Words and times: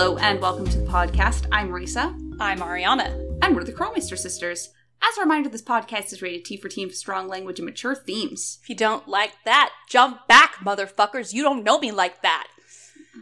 Hello 0.00 0.16
and 0.16 0.40
welcome 0.40 0.66
to 0.66 0.78
the 0.78 0.90
podcast. 0.90 1.46
I'm 1.52 1.68
Marisa, 1.68 2.18
I'm 2.40 2.60
Ariana. 2.60 3.38
and 3.42 3.54
we're 3.54 3.64
the 3.64 3.72
Crawlmeister 3.74 4.16
sisters. 4.16 4.70
As 5.02 5.18
a 5.18 5.20
reminder, 5.20 5.50
this 5.50 5.60
podcast 5.60 6.10
is 6.10 6.22
rated 6.22 6.46
T 6.46 6.56
for 6.56 6.70
Teen 6.70 6.88
for 6.88 6.94
strong 6.94 7.28
language 7.28 7.58
and 7.58 7.66
mature 7.66 7.94
themes. 7.94 8.60
If 8.62 8.70
you 8.70 8.74
don't 8.74 9.06
like 9.06 9.32
that, 9.44 9.72
jump 9.90 10.26
back, 10.26 10.54
motherfuckers. 10.64 11.34
You 11.34 11.42
don't 11.42 11.62
know 11.62 11.78
me 11.78 11.92
like 11.92 12.22
that. 12.22 12.46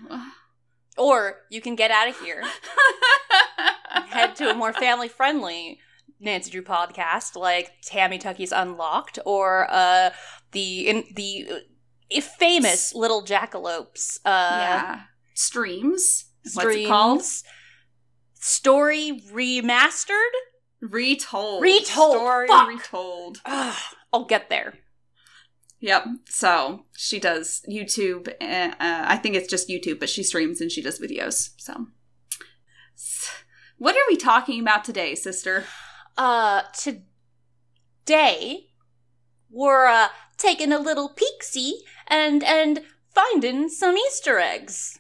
Or 0.97 1.39
you 1.51 1.61
can 1.61 1.75
get 1.75 1.91
out 1.91 2.09
of 2.09 2.21
here, 2.21 2.45
head 4.07 4.37
to 4.37 4.49
a 4.49 4.55
more 4.55 4.73
family 4.73 5.09
friendly 5.09 5.81
Nancy 6.21 6.53
Drew 6.53 6.63
podcast 6.63 7.35
like 7.35 7.73
Tammy 7.83 8.19
Tucky's 8.19 8.53
Unlocked 8.53 9.19
or 9.27 9.67
uh, 9.69 10.11
the 10.53 10.89
in, 10.89 11.05
the 11.17 11.49
uh, 12.17 12.21
famous 12.21 12.95
Little 12.95 13.25
Jackalopes 13.25 14.19
uh, 14.25 14.61
yeah. 14.61 15.01
Streams. 15.35 16.28
What's 16.55 16.75
it 16.75 16.87
called? 16.87 17.23
Story 18.35 19.21
remastered? 19.33 20.33
Retold. 20.81 21.63
Retold, 21.63 22.17
Story 22.17 22.47
fuck. 22.49 22.69
retold. 22.69 23.41
Ugh, 23.45 23.77
I'll 24.13 24.25
get 24.27 24.49
there. 24.49 24.75
Yep. 25.81 26.05
So 26.27 26.85
she 26.97 27.19
does 27.21 27.63
YouTube. 27.69 28.29
Uh, 28.41 28.75
uh, 28.81 29.05
I 29.09 29.17
think 29.17 29.35
it's 29.37 29.49
just 29.49 29.69
YouTube, 29.69 30.01
but 30.01 30.09
she 30.09 30.23
streams 30.23 30.61
and 30.61 30.71
she 30.71 30.83
does 30.83 30.99
videos. 31.01 31.51
So, 31.57 31.87
what 33.77 33.95
are 33.97 34.07
we 34.09 34.17
talking 34.17 34.61
about 34.61 34.85
today, 34.85 35.15
sister? 35.15 35.65
Uh, 36.17 36.63
today 38.07 38.65
we're 39.51 39.87
uh 39.87 40.09
taking 40.37 40.73
a 40.73 40.79
little 40.79 41.15
peeksy 41.15 41.73
and 42.07 42.43
and 42.45 42.83
finding 43.15 43.69
some 43.69 43.97
Easter 43.97 44.39
eggs. 44.39 44.99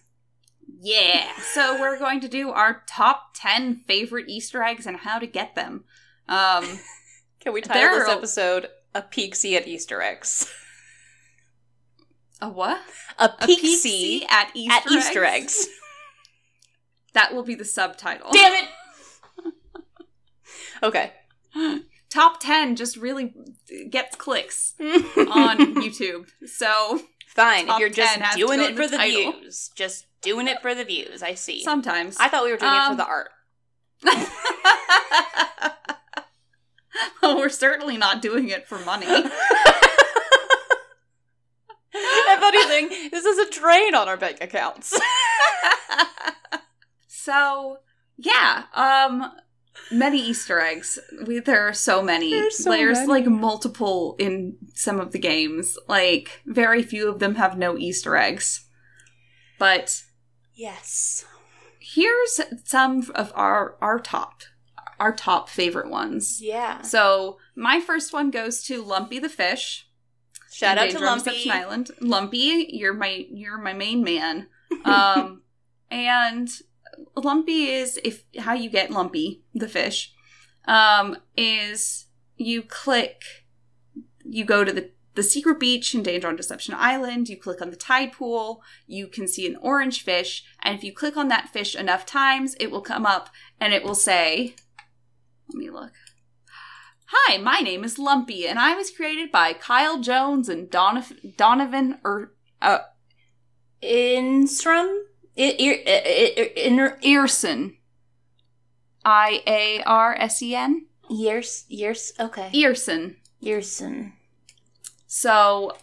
Yeah. 0.81 1.27
So 1.53 1.81
we're 1.81 1.99
going 1.99 2.21
to 2.21 2.29
do 2.29 2.51
our 2.51 2.83
top 2.89 3.31
ten 3.35 3.83
favorite 3.87 4.29
Easter 4.29 4.63
eggs 4.63 4.87
and 4.87 4.97
how 4.99 5.19
to 5.19 5.27
get 5.27 5.55
them. 5.55 5.85
Um, 6.29 6.65
Can 7.41 7.53
we 7.53 7.61
title 7.61 7.99
this 7.99 8.09
are- 8.09 8.17
episode 8.17 8.69
"A 8.95 9.03
Peeksy 9.03 9.57
at 9.57 9.67
Easter 9.67 10.01
Eggs"? 10.03 10.53
a 12.41 12.49
what? 12.49 12.81
A 13.19 13.29
peeksy, 13.29 14.23
at 14.31 14.51
Easter 14.55 14.73
at 14.75 14.93
Easter 14.93 15.25
eggs. 15.25 15.67
That 17.15 17.35
will 17.35 17.43
be 17.43 17.55
the 17.57 17.65
subtitle. 17.65 18.31
Damn 18.33 18.53
it! 18.53 18.69
okay. 20.85 21.13
Top 22.11 22.39
ten 22.39 22.77
just 22.77 22.97
really 22.97 23.35
gets 23.91 24.15
clicks 24.15 24.75
on 24.79 25.59
YouTube. 25.83 26.29
So 26.47 27.01
Fine. 27.39 27.69
If 27.69 27.79
you're 27.79 27.89
just 27.89 28.19
doing 28.37 28.61
it 28.61 28.75
for 28.75 28.89
the 28.89 28.97
the 28.97 29.05
views, 29.05 29.71
just 29.77 30.07
doing 30.23 30.49
it 30.49 30.61
for 30.61 30.75
the 30.75 30.85
views. 30.85 31.23
I 31.23 31.35
see. 31.35 31.63
sometimes 31.63 32.17
I 32.19 32.29
thought 32.29 32.43
we 32.45 32.51
were 32.51 32.57
doing 32.59 32.73
it 32.73 32.77
Um, 32.77 32.97
for 32.97 32.97
the 32.97 33.07
art. 33.07 33.31
well, 37.23 37.37
we're 37.37 37.49
certainly 37.49 37.97
not 37.97 38.21
doing 38.23 38.49
it 38.49 38.67
for 38.67 38.79
money. 38.81 39.07
and 39.11 39.31
funny 42.41 42.65
thing, 42.67 42.89
this 43.11 43.25
is 43.25 43.39
a 43.39 43.49
drain 43.51 43.95
on 43.95 44.09
our 44.09 44.17
bank 44.17 44.39
accounts. 44.41 44.99
so 47.07 47.79
yeah, 48.17 48.65
um 48.75 49.31
many 49.91 50.21
Easter 50.21 50.61
eggs. 50.61 50.99
We, 51.27 51.41
there 51.41 51.67
are 51.67 51.75
so 51.75 52.03
many. 52.03 52.31
There's 52.31 52.63
so 52.63 52.71
There's 52.71 52.99
many. 52.99 53.09
like 53.09 53.27
multiple 53.27 54.17
in 54.19 54.57
some 54.75 55.01
of 55.01 55.13
the 55.13 55.19
games. 55.19 55.79
Like 55.89 56.43
very 56.47 56.83
few 56.83 57.09
of 57.09 57.19
them 57.19 57.37
have 57.37 57.59
no 57.59 57.77
Easter 57.77 58.17
eggs. 58.17 58.67
But 59.59 60.03
yes. 60.55 61.25
here's 61.81 62.41
some 62.65 63.11
of 63.15 63.33
our 63.35 63.77
our 63.81 63.99
top 63.99 64.43
our 65.01 65.13
top 65.13 65.49
favorite 65.49 65.91
ones. 65.91 66.41
Yeah. 66.43 66.83
So 66.83 67.39
my 67.55 67.81
first 67.81 68.13
one 68.13 68.31
goes 68.31 68.63
to 68.65 68.83
Lumpy 68.83 69.19
the 69.19 69.29
fish. 69.29 69.89
Shout 70.51 70.79
out 70.79 70.91
to 70.91 70.99
Lumpy. 70.99 71.51
Island. 71.51 71.91
Lumpy, 72.01 72.67
you're 72.71 72.95
my 72.95 73.27
you're 73.31 73.59
my 73.59 73.73
main 73.73 74.03
man. 74.03 74.49
Um, 74.85 75.43
and 75.91 76.49
Lumpy 77.17 77.67
is 77.67 77.99
if 78.05 78.25
how 78.39 78.55
you 78.55 78.71
get 78.71 78.91
Lumpy 78.91 79.43
the 79.55 79.69
fish, 79.69 80.13
um, 80.67 81.17
is 81.37 82.07
you 82.37 82.63
click, 82.63 83.23
you 84.25 84.45
go 84.45 84.65
to 84.65 84.73
the 84.73 84.91
the 85.15 85.23
secret 85.25 85.59
beach 85.59 85.97
in 85.97 86.05
Danger 86.05 86.29
on 86.29 86.37
Deception 86.37 86.75
Island. 86.79 87.29
You 87.29 87.37
click 87.37 87.61
on 87.61 87.71
the 87.71 87.77
tide 87.77 88.13
pool. 88.13 88.63
You 88.87 89.09
can 89.09 89.27
see 89.27 89.49
an 89.49 89.57
orange 89.61 90.05
fish, 90.05 90.45
and 90.63 90.79
if 90.79 90.85
you 90.85 90.93
click 90.93 91.17
on 91.17 91.27
that 91.29 91.49
fish 91.49 91.75
enough 91.75 92.07
times, 92.07 92.55
it 92.61 92.71
will 92.71 92.83
come 92.83 93.05
up 93.05 93.29
and 93.61 93.73
it 93.73 93.83
will 93.83 93.97
say, 93.97 94.55
"Let 95.49 95.59
me 95.59 95.71
look." 95.71 95.93
Hi, 97.07 97.39
my 97.39 97.61
name 97.61 97.85
is 97.85 97.99
Lumpy, 97.99 98.47
and 98.47 98.59
I 98.59 98.75
was 98.77 98.91
created 98.91 99.33
by 99.33 99.55
Kyle 99.55 99.99
Jones 99.99 100.49
and 100.49 100.71
Donovan, 100.71 101.35
Donovan 101.37 101.99
or 102.05 102.35
uh, 102.61 102.81
Instrum? 103.83 105.05
I- 105.39 105.57
I- 105.59 105.83
I- 105.87 106.35
I- 106.43 106.53
Inner 106.57 106.99
Earson. 107.03 107.77
I 109.05 109.43
A 109.47 109.83
R 109.85 110.15
S 110.19 110.43
E 110.43 110.55
N? 110.55 110.87
years 111.11 111.65
years 111.69 112.13
okay. 112.21 112.51
Earson. 112.53 113.17
Earson. 113.41 114.13
So 115.07 115.77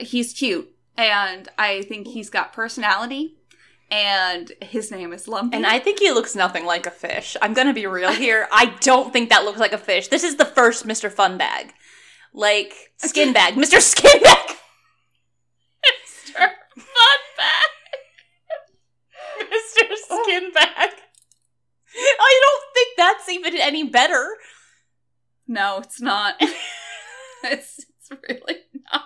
he's 0.00 0.32
cute, 0.32 0.68
and 0.96 1.48
I 1.56 1.82
think 1.82 2.08
he's 2.08 2.28
got 2.30 2.52
personality, 2.52 3.36
and 3.90 4.50
his 4.62 4.90
name 4.90 5.12
is 5.12 5.28
Lumpy. 5.28 5.56
And 5.56 5.64
I 5.66 5.78
think 5.78 6.00
he 6.00 6.10
looks 6.10 6.34
nothing 6.34 6.64
like 6.64 6.86
a 6.86 6.90
fish. 6.90 7.36
I'm 7.40 7.54
gonna 7.54 7.74
be 7.74 7.86
real 7.86 8.10
here. 8.12 8.48
I 8.52 8.74
don't 8.80 9.12
think 9.12 9.28
that 9.28 9.44
looks 9.44 9.60
like 9.60 9.72
a 9.72 9.78
fish. 9.78 10.08
This 10.08 10.24
is 10.24 10.36
the 10.36 10.44
first 10.46 10.86
Mr. 10.86 11.12
Fun 11.12 11.38
Bag. 11.38 11.72
Like 12.32 12.74
skin 12.96 13.32
bag. 13.32 13.54
Mr. 13.54 13.80
Skin 13.80 14.20
Bag. 14.22 14.48
Mr. 15.86 16.34
Fun 16.34 17.20
Bag. 17.36 17.70
Mr. 19.40 19.96
Skin 19.96 20.52
Bag. 20.52 20.90
I 21.96 22.40
don't 22.42 22.74
think 22.74 22.88
that's 22.96 23.23
even 23.34 23.56
any 23.56 23.84
better. 23.84 24.36
No, 25.46 25.78
it's 25.78 26.00
not. 26.00 26.36
it's, 27.44 27.78
it's 27.78 28.10
really 28.28 28.60
not. 28.92 29.04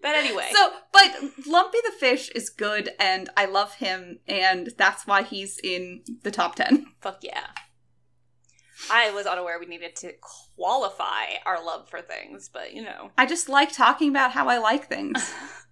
But 0.00 0.14
anyway. 0.14 0.48
So, 0.52 0.70
but 0.92 1.12
Lumpy 1.46 1.78
the 1.84 1.92
fish 1.98 2.30
is 2.30 2.50
good, 2.50 2.90
and 3.00 3.28
I 3.36 3.46
love 3.46 3.74
him, 3.74 4.20
and 4.28 4.70
that's 4.78 5.06
why 5.06 5.22
he's 5.22 5.58
in 5.62 6.02
the 6.22 6.30
top 6.30 6.54
ten. 6.54 6.86
Fuck 7.00 7.18
yeah. 7.22 7.48
I 8.90 9.10
was 9.10 9.26
unaware 9.26 9.58
we 9.58 9.66
needed 9.66 9.96
to 9.96 10.12
qualify 10.56 11.34
our 11.44 11.64
love 11.64 11.88
for 11.88 12.00
things, 12.00 12.48
but 12.52 12.72
you 12.74 12.82
know. 12.82 13.10
I 13.18 13.26
just 13.26 13.48
like 13.48 13.72
talking 13.72 14.10
about 14.10 14.32
how 14.32 14.48
I 14.48 14.58
like 14.58 14.88
things. 14.88 15.34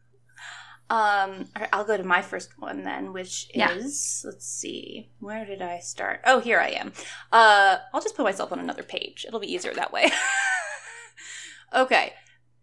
Um, 0.88 1.48
I'll 1.72 1.84
go 1.84 1.96
to 1.96 2.04
my 2.04 2.22
first 2.22 2.50
one 2.58 2.84
then, 2.84 3.12
which 3.12 3.50
Yeah. 3.52 3.72
is 3.72 4.22
let's 4.24 4.46
see, 4.46 5.10
where 5.18 5.44
did 5.44 5.60
I 5.60 5.80
start? 5.80 6.20
Oh, 6.24 6.38
here 6.40 6.60
I 6.60 6.68
am. 6.68 6.92
Uh, 7.32 7.78
I'll 7.92 8.00
just 8.00 8.16
put 8.16 8.22
myself 8.24 8.52
on 8.52 8.60
another 8.60 8.84
page. 8.84 9.24
It'll 9.26 9.40
be 9.40 9.52
easier 9.52 9.74
that 9.74 9.92
way. 9.92 10.10
okay, 11.74 12.12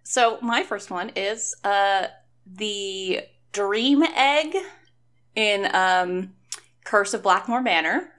so 0.04 0.38
my 0.42 0.64
first 0.64 0.90
one 0.90 1.10
is 1.16 1.56
uh 1.64 2.08
the 2.46 3.22
dream 3.52 4.04
egg 4.04 4.56
in 5.36 5.68
um 5.76 6.34
Curse 6.86 7.14
of 7.14 7.24
Blackmore 7.24 7.62
Manor. 7.62 8.10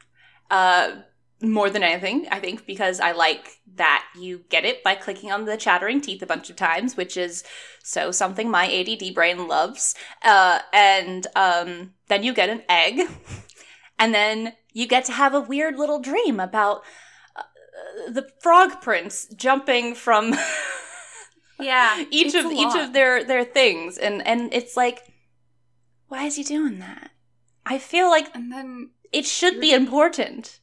Uh, 0.51 0.97
more 1.43 1.69
than 1.69 1.83
anything, 1.83 2.27
I 2.31 2.39
think, 2.41 2.65
because 2.67 3.01
I 3.01 3.13
like 3.13 3.59
that 3.77 4.05
you 4.19 4.45
get 4.49 4.65
it 4.65 4.83
by 4.83 4.95
clicking 4.95 5.33
on 5.33 5.45
the 5.45 5.57
chattering 5.57 6.01
teeth 6.01 6.23
a 6.23 6.27
bunch 6.27 6.51
of 6.51 6.57
times, 6.57 6.97
which 6.97 7.17
is 7.17 7.45
so 7.83 8.11
something 8.11 8.51
my 8.51 8.71
ADD 8.71 9.15
brain 9.15 9.49
loves. 9.49 9.95
Uh, 10.23 10.61
and 10.73 11.27
um, 11.35 11.93
then 12.09 12.23
you 12.23 12.33
get 12.33 12.51
an 12.51 12.63
egg, 12.69 13.09
and 13.99 14.15
then 14.15 14.55
you 14.73 14.87
get 14.87 15.05
to 15.07 15.13
have 15.13 15.35
a 15.35 15.41
weird 15.41 15.77
little 15.77 16.01
dream 16.01 16.41
about 16.41 16.83
uh, 17.37 18.11
the 18.11 18.29
frog 18.41 18.81
prince 18.81 19.27
jumping 19.37 19.95
from 19.95 20.35
Yeah, 21.61 22.05
each 22.11 22.35
of 22.35 22.51
each 22.51 22.75
of 22.75 22.93
their 22.93 23.23
their 23.25 23.45
things, 23.45 23.97
and 23.97 24.27
and 24.27 24.53
it's 24.53 24.77
like, 24.77 25.03
why 26.09 26.25
is 26.25 26.37
he 26.37 26.43
doing 26.43 26.79
that? 26.81 27.11
I 27.65 27.79
feel 27.79 28.11
like 28.11 28.35
And 28.35 28.53
then 28.53 28.91
it 29.13 29.25
should 29.25 29.61
be 29.61 29.73
important. 29.73 30.61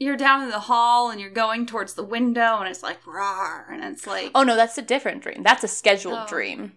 You're 0.00 0.16
down 0.16 0.42
in 0.42 0.48
the 0.48 0.58
hall 0.60 1.10
and 1.10 1.20
you're 1.20 1.30
going 1.30 1.66
towards 1.66 1.94
the 1.94 2.02
window 2.02 2.58
and 2.58 2.68
it's 2.68 2.82
like 2.82 3.06
roar 3.06 3.66
and 3.70 3.84
it's 3.84 4.06
like 4.06 4.32
Oh 4.34 4.42
no, 4.42 4.56
that's 4.56 4.76
a 4.78 4.82
different 4.82 5.22
dream. 5.22 5.42
That's 5.44 5.62
a 5.62 5.68
scheduled 5.68 6.18
Oh. 6.22 6.26
dream. 6.26 6.72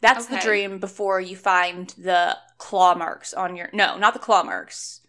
That's 0.00 0.26
the 0.26 0.38
dream 0.38 0.78
before 0.78 1.20
you 1.20 1.36
find 1.36 1.88
the 1.98 2.36
claw 2.58 2.94
marks 2.94 3.32
on 3.34 3.54
your 3.56 3.70
No, 3.72 3.96
not 3.98 4.12
the 4.14 4.20
claw 4.20 4.42
marks. 4.42 5.00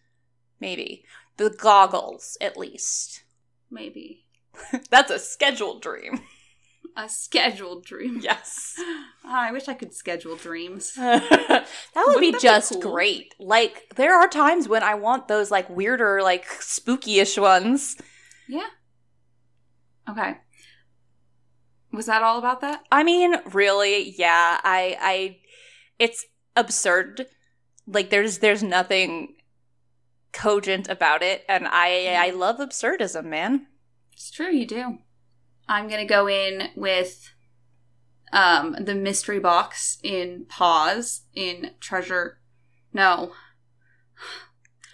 Maybe. 0.60 1.04
The 1.38 1.50
goggles, 1.50 2.38
at 2.42 2.58
least. 2.58 3.24
maybe. 3.72 4.26
That's 4.90 5.12
a 5.12 5.20
scheduled 5.20 5.82
dream. 5.82 6.22
A 6.96 7.08
scheduled 7.08 7.86
dream. 7.86 8.20
Yes. 8.24 8.76
I 9.38 9.52
wish 9.52 9.68
I 9.68 9.74
could 9.74 9.94
schedule 9.94 10.36
dreams. 10.36 10.94
that 10.96 11.66
would 11.96 12.06
Wouldn't 12.16 12.22
be 12.22 12.32
that 12.32 12.46
be 12.48 12.50
just 12.50 12.72
cool? 12.72 12.82
great. 12.82 13.34
Like 13.40 13.94
there 13.96 14.16
are 14.16 14.28
times 14.28 14.68
when 14.68 14.84
I 14.84 14.96
want 14.96 15.28
those 15.28 15.52
like 15.52 15.70
weirder, 15.70 16.22
like 16.22 16.46
spooky-ish 16.60 17.38
ones. 17.38 17.98
Yeah. 18.48 18.68
Okay. 20.10 20.38
Was 21.92 22.06
that 22.06 22.24
all 22.24 22.38
about 22.38 22.62
that? 22.62 22.84
I 22.92 23.04
mean, 23.04 23.36
really, 23.54 24.12
yeah. 24.18 24.60
I 24.64 24.98
I 25.00 25.38
it's 26.00 26.26
absurd. 26.56 27.28
Like 27.86 28.10
there's 28.10 28.40
there's 28.40 28.64
nothing 28.64 29.36
cogent 30.34 30.88
about 30.90 31.24
it 31.24 31.44
and 31.50 31.68
I 31.68 32.14
I 32.28 32.30
love 32.32 32.58
absurdism, 32.58 33.26
man. 33.26 33.68
It's 34.14 34.32
true, 34.32 34.52
you 34.52 34.66
do. 34.66 35.00
I'm 35.68 35.88
gonna 35.90 36.06
go 36.06 36.28
in 36.28 36.70
with 36.76 37.32
um 38.34 38.76
the 38.80 38.96
mystery 38.96 39.40
box 39.40 39.98
in 40.04 40.46
pause 40.50 41.22
in 41.34 41.72
treasure 41.80 42.40
no. 42.94 43.34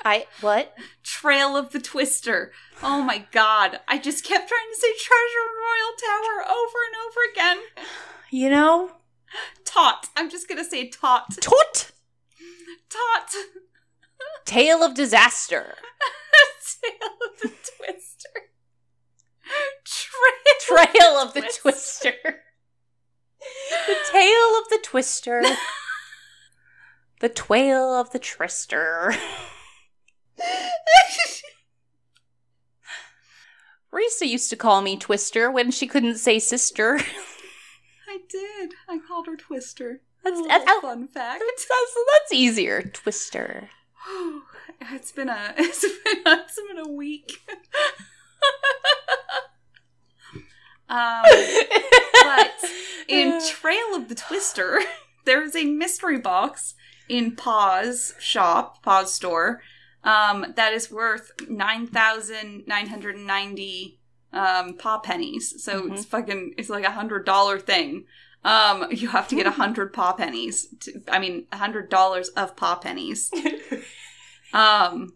I 0.04 0.28
what? 0.42 0.76
Trail 1.04 1.56
of 1.56 1.72
the 1.72 1.80
Twister. 1.80 2.52
Oh 2.82 3.02
my 3.02 3.26
god. 3.32 3.80
I 3.88 3.98
just 3.98 4.26
kept 4.26 4.50
trying 4.50 4.70
to 4.74 4.80
say 4.80 4.92
treasure 5.00 5.48
Royal 5.64 5.94
Tower 5.98 6.52
over 6.52 6.78
and 6.86 6.96
over 7.08 7.20
again. 7.32 7.58
You 8.30 8.50
know, 8.50 8.92
Tot. 9.64 10.10
I'm 10.18 10.30
just 10.30 10.50
gonna 10.50 10.66
say 10.66 10.90
tot. 10.90 11.38
Tot! 11.40 11.92
Tot. 12.90 13.36
tale 14.46 14.84
of 14.84 14.94
disaster. 14.96 15.76
Trail 16.84 17.12
of 17.26 17.40
the 17.42 17.48
Twister. 17.78 18.30
Trail. 19.86 20.88
Trail 20.88 21.18
of 21.18 21.34
the 21.34 21.42
Twist. 21.42 21.62
twister. 21.62 22.43
The 23.88 23.96
tail 24.12 24.60
of 24.62 24.70
the 24.70 24.80
twister. 24.84 25.42
the 27.20 27.30
twail 27.30 27.94
of 27.94 28.12
the 28.12 28.20
trister. 28.20 29.14
Risa 33.94 34.28
used 34.28 34.50
to 34.50 34.56
call 34.56 34.82
me 34.82 34.98
Twister 34.98 35.52
when 35.52 35.70
she 35.70 35.86
couldn't 35.86 36.18
say 36.18 36.40
sister. 36.40 37.00
I 38.08 38.18
did. 38.28 38.74
I 38.90 38.98
called 38.98 39.28
her 39.28 39.38
Twister. 39.38 40.02
That's, 40.24 40.40
A 40.40 40.44
that's, 40.44 40.66
that's, 40.66 40.82
fun 40.82 41.08
fact. 41.08 41.44
that's 41.46 42.34
easier. 42.34 42.82
Twister. 42.82 43.70
it's 44.92 45.12
been 45.12 45.30
a 45.30 45.54
it's 45.58 45.82
been 45.82 46.24
a, 46.26 46.40
it's 46.40 46.60
been 46.68 46.80
a 46.80 46.90
week. 46.90 47.40
um, 50.90 51.24
in 53.08 53.40
Trail 53.48 53.96
of 53.96 54.10
the 54.10 54.16
Twister, 54.16 54.80
there 55.26 55.44
is 55.44 55.56
a 55.56 55.66
mystery 55.66 56.20
box 56.20 56.76
in 57.10 57.36
Paws 57.36 58.14
shop, 58.20 58.82
Paws 58.84 59.14
store, 59.14 59.62
um, 60.04 60.54
that 60.56 60.74
is 60.74 60.92
worth 60.92 61.32
nine 61.48 61.88
thousand 61.88 62.64
nine 62.68 62.88
hundred 62.88 63.16
and 63.16 63.28
ninety 63.28 64.00
um, 64.32 64.78
paw 64.78 65.00
pennies. 65.00 65.64
So 65.64 65.92
it's 65.92 66.06
fucking 66.06 66.56
it's 66.58 66.70
like 66.70 66.86
a 66.86 66.92
hundred 66.92 67.26
dollar 67.26 67.60
thing. 67.60 68.06
Um, 68.44 68.88
you 68.92 69.08
have 69.10 69.28
to 69.30 69.36
get 69.36 69.48
a 69.48 69.52
hundred 69.64 69.94
paw 69.94 70.14
pennies. 70.14 70.68
To, 70.82 71.02
I 71.10 71.20
mean, 71.20 71.46
a 71.52 71.58
hundred 71.58 71.90
dollars 71.90 72.30
of 72.30 72.56
paw 72.56 72.76
pennies. 72.76 73.32
Um, 74.54 75.16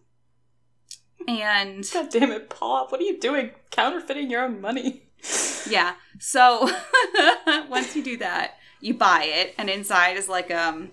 and 1.27 1.87
God 1.93 2.09
damn 2.09 2.31
it, 2.31 2.49
Paul. 2.49 2.87
What 2.89 2.99
are 2.99 3.03
you 3.03 3.19
doing? 3.19 3.51
Counterfeiting 3.71 4.29
your 4.29 4.43
own 4.43 4.59
money. 4.59 5.06
Yeah, 5.69 5.95
so 6.19 6.69
once 7.69 7.95
you 7.95 8.03
do 8.03 8.17
that, 8.17 8.55
you 8.79 8.93
buy 8.93 9.23
it, 9.25 9.53
and 9.57 9.69
inside 9.69 10.17
is 10.17 10.29
like 10.29 10.51
um, 10.51 10.91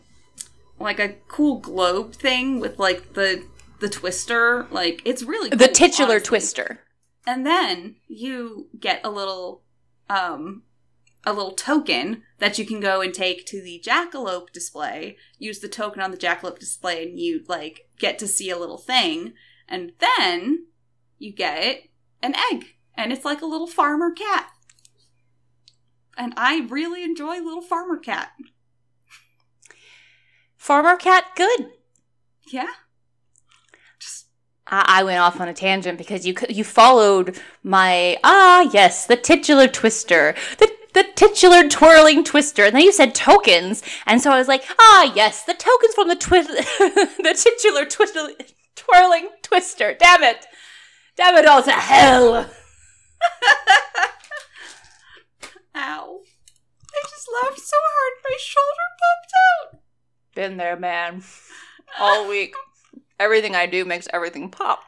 like 0.79 0.99
a 0.99 1.15
cool 1.29 1.59
globe 1.61 2.15
thing 2.15 2.61
with 2.61 2.79
like 2.79 3.15
the 3.15 3.45
the 3.81 3.89
twister. 3.89 4.67
Like 4.71 5.03
it's 5.05 5.23
really 5.23 5.51
The 5.51 5.69
titular 5.69 6.13
honestly. 6.15 6.27
twister. 6.29 6.81
and 7.27 7.47
then 7.47 7.97
you 8.09 8.69
get 8.79 9.01
a 9.05 9.11
little 9.11 9.63
um 10.11 10.63
a 11.27 11.33
little 11.33 11.53
token 11.53 12.23
that 12.39 12.59
you 12.59 12.67
can 12.67 12.81
go 12.81 13.01
and 13.01 13.15
take 13.15 13.47
to 13.47 13.63
the 13.63 13.83
jackalope 13.83 14.53
display 14.53 15.17
use 15.39 15.61
the 15.61 15.69
token 15.69 16.03
on 16.03 16.11
the 16.11 16.19
jackalope 16.19 16.59
display 16.59 17.03
and 17.09 17.19
you 17.19 17.43
like 17.49 17.89
get 17.99 18.19
to 18.19 18.29
see 18.29 18.51
a 18.51 18.59
little 18.59 18.77
thing 18.77 19.33
and 19.67 19.93
then 19.99 20.67
you 21.19 21.33
get 21.33 21.85
an 22.23 22.35
egg 22.53 22.74
and 22.97 23.13
it's 23.13 23.25
like 23.25 23.43
a 23.43 23.47
little 23.47 23.67
farmer 23.67 24.11
cat. 24.11 24.49
And 26.17 26.33
i 26.37 26.61
really 26.69 27.03
enjoy 27.03 27.41
little 27.41 27.63
farmer 27.63 27.97
cat. 27.99 28.31
Farmer 30.57 30.97
cat, 30.97 31.25
good. 31.37 31.71
yeah. 32.51 32.69
Just 33.99 34.27
I, 34.67 34.85
I 35.01 35.05
went 35.05 35.19
off 35.19 35.41
on 35.41 35.49
a 35.49 35.55
tangent 35.55 35.99
because 35.99 36.27
you 36.27 36.35
you 36.49 36.65
followed 36.65 37.39
my 37.63 38.19
ah 38.25 38.71
yes 38.73 39.07
the 39.07 39.17
titular 39.17 39.67
twister 39.69 40.35
the 40.59 40.71
the 40.95 41.05
titular 41.17 41.69
twirling 41.69 42.23
twister. 42.23 42.65
And 42.65 42.77
then 42.77 42.83
you 42.83 42.93
said 42.93 43.15
tokens. 43.17 43.83
And 44.07 44.23
so 44.23 44.31
I 44.31 44.39
was 44.39 44.49
like 44.49 44.65
ah 44.79 45.13
yes 45.15 45.43
the 45.45 45.55
tokens 45.55 45.95
from 45.95 46.09
the 46.09 46.17
twi- 46.17 46.43
the 46.43 47.35
titular 47.37 47.85
twi- 47.85 48.37
twirling 48.77 49.31
twister. 49.43 49.95
Damn 49.99 50.23
it. 50.23 50.47
Damn 51.17 51.35
it 51.37 51.47
all 51.47 51.63
to 51.63 51.73
hell 51.73 52.49
ow 55.77 56.21
i 56.93 57.03
just 57.09 57.29
laughed 57.43 57.59
so 57.61 57.77
hard 57.81 58.13
my 58.29 58.37
shoulder 58.39 58.89
popped 59.01 59.33
out 59.47 59.81
been 60.49 60.57
there 60.57 60.77
man 60.77 61.23
all 61.99 62.29
week 62.29 62.55
everything 63.19 63.55
I 63.55 63.67
do 63.67 63.85
makes 63.85 64.09
everything 64.13 64.51
pop 64.51 64.81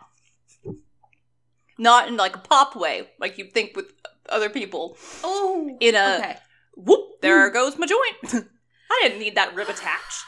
not 1.79 2.09
in 2.09 2.17
like 2.17 2.37
a 2.37 2.41
pop 2.41 2.77
way 2.77 3.09
like 3.21 3.39
you 3.39 3.45
think 3.45 3.77
with 3.77 3.93
other 4.29 4.51
people 4.51 4.97
oh 5.23 5.77
in 5.81 5.95
a 5.95 6.17
okay 6.19 6.37
whoop, 6.77 7.21
there 7.23 7.51
goes 7.51 7.79
my 7.79 7.87
joint. 7.87 8.47
I 8.91 9.01
didn't 9.03 9.19
need 9.19 9.35
that 9.35 9.55
rib 9.55 9.69
attached. 9.69 10.25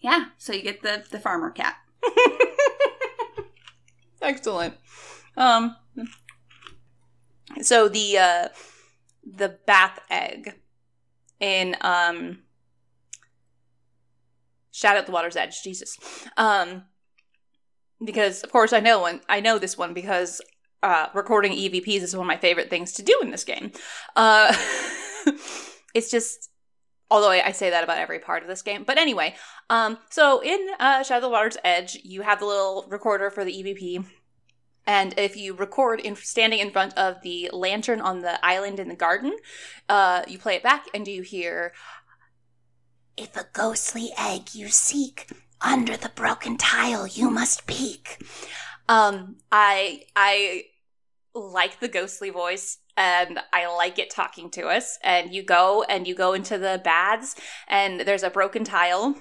Yeah, 0.00 0.26
so 0.36 0.52
you 0.52 0.62
get 0.62 0.82
the 0.82 1.04
the 1.10 1.18
farmer 1.18 1.50
cat. 1.50 1.76
Excellent. 4.22 4.74
Um 5.36 5.76
so 7.60 7.88
the 7.88 8.18
uh 8.18 8.48
the 9.24 9.58
bath 9.66 9.98
egg 10.10 10.60
in 11.40 11.74
um 11.80 12.40
Shadow 14.78 15.00
at 15.00 15.06
the 15.06 15.12
Water's 15.12 15.36
Edge, 15.36 15.62
Jesus. 15.62 15.96
Um 16.36 16.84
because 18.04 18.42
of 18.42 18.52
course 18.52 18.72
I 18.72 18.80
know 18.80 19.00
one 19.00 19.20
I 19.28 19.40
know 19.40 19.58
this 19.58 19.76
one 19.76 19.92
because 19.92 20.40
uh 20.82 21.08
recording 21.14 21.52
EVPs 21.52 22.02
is 22.02 22.14
one 22.16 22.26
of 22.26 22.28
my 22.28 22.36
favorite 22.36 22.70
things 22.70 22.92
to 22.94 23.02
do 23.02 23.18
in 23.22 23.30
this 23.30 23.44
game. 23.44 23.72
Uh 24.14 24.54
it's 25.94 26.10
just 26.10 26.50
although 27.10 27.30
I, 27.30 27.52
say 27.52 27.70
that 27.70 27.84
about 27.84 27.96
every 27.96 28.18
part 28.18 28.42
of 28.42 28.48
this 28.48 28.60
game. 28.60 28.84
But 28.84 28.98
anyway, 28.98 29.34
um, 29.70 29.96
so 30.10 30.42
in 30.42 30.68
uh, 30.78 31.02
Shadow 31.02 31.16
of 31.16 31.22
the 31.22 31.30
Water's 31.30 31.56
Edge, 31.64 31.98
you 32.04 32.20
have 32.20 32.38
the 32.38 32.44
little 32.44 32.86
recorder 32.90 33.30
for 33.30 33.46
the 33.46 33.52
EVP. 33.52 34.04
And 34.86 35.18
if 35.18 35.36
you 35.36 35.54
record 35.54 36.00
in 36.00 36.16
standing 36.16 36.60
in 36.60 36.70
front 36.70 36.96
of 36.96 37.20
the 37.22 37.50
lantern 37.52 38.00
on 38.00 38.20
the 38.20 38.44
island 38.44 38.80
in 38.80 38.88
the 38.88 38.94
garden, 38.94 39.36
uh, 39.88 40.22
you 40.26 40.38
play 40.38 40.54
it 40.54 40.62
back 40.62 40.86
and 40.94 41.04
do 41.04 41.10
you 41.10 41.22
hear, 41.22 41.72
If 43.18 43.36
a 43.36 43.46
ghostly 43.52 44.12
egg 44.16 44.54
you 44.54 44.68
seek, 44.68 45.28
under 45.60 45.96
the 45.96 46.12
broken 46.14 46.56
tile 46.56 47.06
you 47.06 47.30
must 47.30 47.66
peek. 47.66 48.24
um, 48.88 49.36
I 49.50 50.04
I 50.14 50.64
like 51.34 51.80
the 51.80 51.88
ghostly 51.88 52.30
voice 52.30 52.78
and 52.96 53.38
I 53.52 53.66
like 53.74 53.98
it 53.98 54.10
talking 54.10 54.50
to 54.52 54.66
us. 54.66 54.98
And 55.02 55.32
you 55.32 55.42
go 55.42 55.84
and 55.88 56.06
you 56.06 56.14
go 56.14 56.32
into 56.32 56.58
the 56.58 56.80
baths 56.82 57.36
and 57.68 58.00
there's 58.00 58.22
a 58.22 58.30
broken 58.30 58.64
tile 58.64 59.16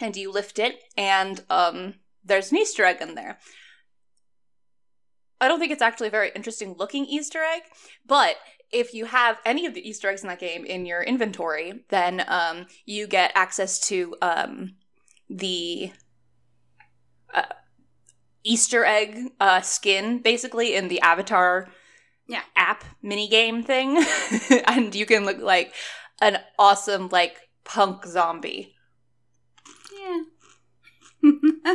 and 0.00 0.16
you 0.16 0.32
lift 0.32 0.58
it 0.58 0.82
and 0.96 1.42
um, 1.50 1.94
there's 2.24 2.52
an 2.52 2.58
Easter 2.58 2.84
egg 2.84 3.00
in 3.00 3.14
there. 3.14 3.38
I 5.40 5.48
don't 5.48 5.58
think 5.58 5.72
it's 5.72 5.82
actually 5.82 6.08
a 6.08 6.12
very 6.12 6.30
interesting 6.34 6.74
looking 6.78 7.06
Easter 7.06 7.42
egg, 7.42 7.62
but 8.06 8.36
if 8.70 8.94
you 8.94 9.06
have 9.06 9.38
any 9.44 9.66
of 9.66 9.74
the 9.74 9.88
Easter 9.88 10.08
eggs 10.08 10.22
in 10.22 10.28
that 10.28 10.38
game 10.38 10.64
in 10.64 10.86
your 10.86 11.02
inventory, 11.02 11.84
then 11.88 12.22
um, 12.28 12.66
you 12.86 13.06
get 13.06 13.32
access 13.34 13.80
to 13.88 14.14
um, 14.22 14.74
the 15.28 15.92
uh, 17.34 17.42
Easter 18.44 18.84
egg 18.84 19.18
uh, 19.40 19.60
skin, 19.60 20.20
basically 20.22 20.74
in 20.74 20.88
the 20.88 21.00
Avatar 21.00 21.68
Yeah. 22.28 22.42
app 22.56 22.84
mini 23.02 23.28
game 23.28 23.62
thing, 23.62 24.04
and 24.66 24.94
you 24.94 25.04
can 25.06 25.24
look 25.24 25.38
like 25.40 25.74
an 26.20 26.38
awesome 26.58 27.08
like 27.10 27.36
punk 27.64 28.06
zombie, 28.06 28.74
Yeah. 29.92 30.20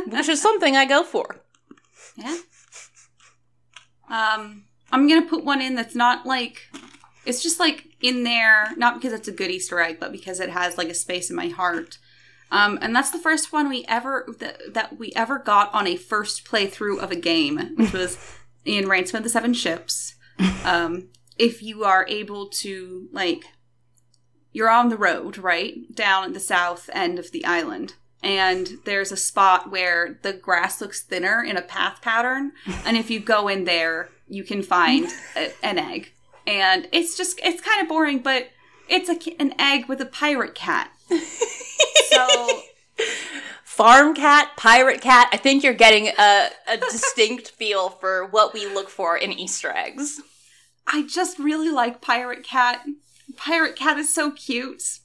which 0.06 0.28
is 0.28 0.40
something 0.40 0.76
I 0.76 0.86
go 0.86 1.02
for. 1.04 1.42
yeah. 2.16 2.36
Um, 4.08 4.64
I'm 4.92 5.08
gonna 5.08 5.26
put 5.26 5.44
one 5.44 5.60
in 5.60 5.74
that's 5.74 5.94
not 5.94 6.26
like 6.26 6.68
It's 7.24 7.42
just 7.42 7.58
like 7.58 7.88
in 8.00 8.22
there, 8.22 8.72
not 8.76 8.94
because 8.94 9.12
it's 9.12 9.26
a 9.28 9.32
good 9.32 9.50
Easter 9.50 9.80
egg, 9.80 9.98
but 9.98 10.12
because 10.12 10.38
it 10.40 10.50
has 10.50 10.78
like 10.78 10.88
a 10.88 10.94
space 10.94 11.28
in 11.28 11.36
my 11.36 11.48
heart. 11.48 11.98
Um, 12.52 12.78
and 12.80 12.94
that's 12.94 13.10
the 13.10 13.18
first 13.18 13.52
one 13.52 13.68
we 13.68 13.84
ever 13.88 14.24
that, 14.38 14.74
that 14.74 14.98
we 14.98 15.12
ever 15.16 15.38
got 15.38 15.74
on 15.74 15.86
a 15.88 15.96
first 15.96 16.44
playthrough 16.44 17.00
of 17.00 17.10
a 17.10 17.16
game, 17.16 17.74
which 17.76 17.92
was 17.92 18.16
in 18.64 18.88
Ransom 18.88 19.18
of 19.18 19.24
the 19.24 19.28
Seven 19.30 19.52
Ships. 19.52 20.14
Um, 20.64 21.08
if 21.36 21.62
you 21.62 21.82
are 21.84 22.06
able 22.08 22.48
to 22.48 23.08
like, 23.12 23.44
you're 24.52 24.70
on 24.70 24.88
the 24.88 24.96
road, 24.96 25.38
right 25.38 25.74
down 25.92 26.24
at 26.24 26.34
the 26.34 26.40
south 26.40 26.88
end 26.92 27.18
of 27.18 27.32
the 27.32 27.44
island, 27.44 27.94
and 28.22 28.78
there's 28.84 29.12
a 29.12 29.16
spot 29.16 29.70
where 29.70 30.18
the 30.22 30.32
grass 30.32 30.80
looks 30.80 31.02
thinner 31.02 31.42
in 31.42 31.56
a 31.56 31.62
path 31.62 32.00
pattern, 32.02 32.52
and 32.84 32.96
if 32.96 33.10
you 33.10 33.20
go 33.20 33.48
in 33.48 33.64
there, 33.64 34.10
you 34.28 34.44
can 34.44 34.62
find 34.62 35.08
a, 35.36 35.52
an 35.64 35.78
egg, 35.78 36.12
and 36.46 36.88
it's 36.92 37.16
just 37.16 37.40
it's 37.42 37.60
kind 37.60 37.80
of 37.82 37.88
boring, 37.88 38.20
but 38.20 38.48
it's 38.88 39.08
a, 39.08 39.40
an 39.40 39.54
egg 39.58 39.88
with 39.88 40.00
a 40.00 40.06
pirate 40.06 40.54
cat. 40.54 40.90
So 42.10 42.62
Farm 43.76 44.14
cat, 44.14 44.52
pirate 44.56 45.02
cat. 45.02 45.28
I 45.32 45.36
think 45.36 45.62
you're 45.62 45.74
getting 45.74 46.08
a, 46.18 46.48
a 46.66 46.78
distinct 46.78 47.50
feel 47.50 47.90
for 47.90 48.24
what 48.24 48.54
we 48.54 48.64
look 48.64 48.88
for 48.88 49.18
in 49.18 49.34
Easter 49.34 49.70
eggs. 49.70 50.18
I 50.86 51.06
just 51.06 51.38
really 51.38 51.68
like 51.68 52.00
Pirate 52.00 52.42
Cat. 52.42 52.86
Pirate 53.36 53.76
Cat 53.76 53.98
is 53.98 54.10
so 54.14 54.30
cute. 54.30 55.00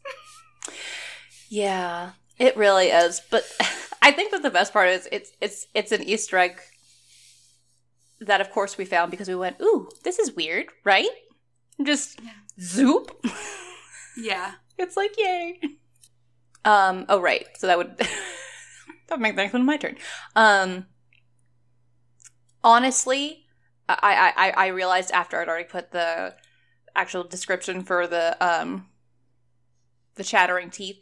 Yeah, 1.49 2.11
it 2.47 2.57
really 2.57 2.87
is. 2.87 3.21
But 3.29 3.43
I 4.01 4.11
think 4.11 4.31
that 4.31 4.41
the 4.43 4.49
best 4.49 4.73
part 4.73 4.89
is 4.89 5.07
it's 5.11 5.31
it's 5.39 5.67
it's 5.73 5.91
an 5.91 6.03
Easter 6.03 6.37
egg 6.37 6.59
that, 8.19 8.41
of 8.41 8.51
course, 8.51 8.77
we 8.77 8.85
found 8.85 9.11
because 9.11 9.27
we 9.27 9.35
went, 9.35 9.57
"Ooh, 9.61 9.89
this 10.03 10.19
is 10.19 10.35
weird, 10.35 10.67
right?" 10.83 11.09
Just 11.83 12.19
Yeah. 12.21 12.31
zoop. 12.59 13.25
Yeah. 14.17 14.51
It's 14.77 14.97
like 14.97 15.13
yay. 15.17 15.59
Um. 16.65 17.05
Oh, 17.07 17.19
right. 17.21 17.45
So 17.59 17.67
that 17.67 17.77
would 17.77 17.97
that 17.97 18.09
would 19.11 19.19
make 19.21 19.35
the 19.35 19.41
next 19.43 19.53
one 19.53 19.65
my 19.65 19.77
turn. 19.77 19.95
Um. 20.35 20.87
Honestly, 22.63 23.45
I 23.89 24.33
I 24.37 24.47
I- 24.47 24.65
I 24.65 24.67
realized 24.67 25.11
after 25.11 25.39
I'd 25.39 25.47
already 25.49 25.65
put 25.69 25.91
the 25.91 26.35
actual 26.95 27.23
description 27.23 27.83
for 27.83 28.07
the 28.07 28.25
um 28.43 28.87
the 30.15 30.23
chattering 30.23 30.69
teeth. 30.71 30.99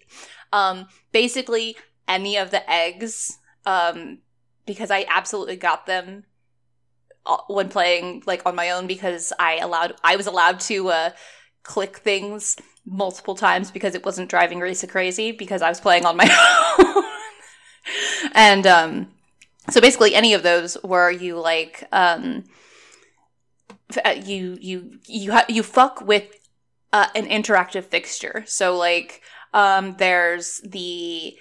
Um. 0.51 0.88
Basically, 1.12 1.75
any 2.08 2.38
of 2.38 2.51
the 2.51 2.70
eggs. 2.70 3.38
Um. 3.65 4.20
Because 4.65 4.91
I 4.91 5.06
absolutely 5.10 5.56
got 5.56 5.86
them 5.88 6.25
uh, 7.25 7.38
when 7.48 7.70
playing 7.70 8.24
like 8.25 8.46
on 8.46 8.56
my 8.56 8.72
own 8.72 8.88
because 8.88 9.34
I 9.39 9.58
allowed 9.58 9.96
I 10.03 10.15
was 10.15 10.27
allowed 10.27 10.60
to 10.62 10.89
uh 10.89 11.10
click 11.63 11.98
things 11.98 12.56
multiple 12.86 13.36
times 13.36 13.72
because 13.72 13.94
it 13.94 14.06
wasn't 14.06 14.29
driving 14.29 14.60
Risa 14.60 14.89
crazy 14.89 15.32
because 15.32 15.62
I 15.62 15.70
was 15.70 15.79
playing 15.79 16.06
on 16.06 16.18
my 16.18 16.27
own. 16.79 17.03
and 18.34 18.65
um 18.65 19.08
so 19.70 19.82
basically 19.82 20.15
any 20.15 20.34
of 20.34 20.44
those 20.44 20.75
where 20.84 21.12
you 21.12 21.39
like 21.39 21.88
um 21.91 22.46
uh, 24.06 24.15
you 24.24 24.58
you 24.62 25.00
you 25.08 25.32
ha- 25.32 25.46
you 25.50 25.63
fuck 25.63 26.01
with 26.01 26.27
uh, 26.94 27.08
an 27.15 27.25
interactive 27.25 27.86
fixture. 27.86 28.44
So 28.48 28.75
like 28.75 29.22
um 29.53 29.96
there's 29.98 30.62
the 30.62 31.36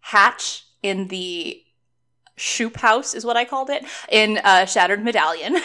hatch 0.00 0.64
in 0.82 1.08
the 1.08 1.62
shoop 2.36 2.76
house 2.78 3.14
is 3.14 3.24
what 3.24 3.36
I 3.36 3.44
called 3.44 3.68
it 3.68 3.84
in 4.10 4.38
uh, 4.42 4.64
Shattered 4.64 5.04
Medallion. 5.04 5.56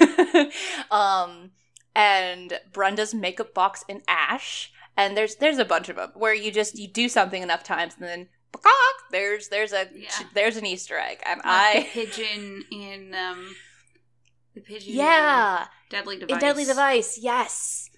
um 0.90 1.50
and 1.94 2.58
Brenda's 2.72 3.14
makeup 3.14 3.54
box 3.54 3.84
in 3.88 4.02
Ash, 4.08 4.72
and 4.96 5.16
there's 5.16 5.36
there's 5.36 5.58
a 5.58 5.64
bunch 5.64 5.88
of 5.88 5.96
them 5.96 6.10
where 6.14 6.34
you 6.34 6.50
just 6.50 6.76
you 6.76 6.88
do 6.88 7.08
something 7.08 7.40
enough 7.42 7.62
times 7.62 7.94
and 7.98 8.08
then 8.08 8.28
there's 9.12 9.48
there's 9.48 9.72
a 9.72 9.86
Yeah. 9.94 10.08
there's 10.34 10.56
an 10.56 10.66
Easter 10.66 10.98
egg, 10.98 11.18
and 11.24 11.38
Like 11.38 11.46
I 11.46 11.80
the 11.94 12.04
pigeon 12.06 12.64
in 12.72 13.14
um 13.14 13.54
the 14.54 14.60
pigeon 14.60 14.90
in 14.90 14.96
yeah 14.96 15.66
Deadly 15.90 16.18
Device. 16.18 16.34
in 16.34 16.38
Deadly 16.40 16.64
Device, 16.64 17.18
yes, 17.20 17.90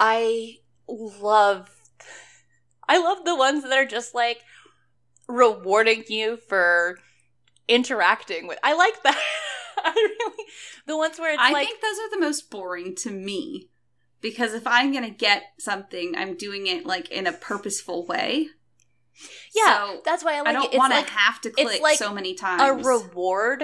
I 0.00 0.56
love 0.88 1.70
I 2.88 2.98
love 2.98 3.24
the 3.24 3.36
ones 3.36 3.62
that 3.64 3.72
are 3.72 3.86
just 3.86 4.14
like 4.14 4.42
rewarding 5.28 6.04
you 6.08 6.36
for 6.36 6.98
interacting 7.68 8.46
with. 8.46 8.58
I 8.62 8.74
like 8.74 9.02
that. 9.02 9.20
I 9.84 9.92
really 9.92 10.44
the 10.86 10.96
ones 10.96 11.18
where 11.18 11.32
it's 11.32 11.42
I 11.42 11.52
like 11.52 11.66
think 11.68 11.80
those 11.80 11.98
are 11.98 12.10
the 12.10 12.20
most 12.20 12.50
boring 12.50 12.94
to 12.96 13.10
me. 13.10 13.70
Because 14.22 14.54
if 14.54 14.66
I'm 14.66 14.92
gonna 14.92 15.10
get 15.10 15.42
something, 15.58 16.14
I'm 16.16 16.36
doing 16.36 16.66
it 16.66 16.86
like 16.86 17.10
in 17.10 17.26
a 17.26 17.32
purposeful 17.32 18.06
way. 18.06 18.48
yeah, 19.54 19.76
So, 19.76 20.00
that's 20.04 20.24
why 20.24 20.34
I 20.36 20.40
like 20.40 20.48
I 20.48 20.52
don't 20.52 20.74
want 20.74 20.92
to 20.92 20.98
like 20.98 21.08
have 21.10 21.40
to 21.42 21.50
click 21.50 21.82
like 21.82 21.98
so 21.98 22.12
many 22.12 22.34
times. 22.34 22.62
a 22.62 22.88
reward 22.88 23.62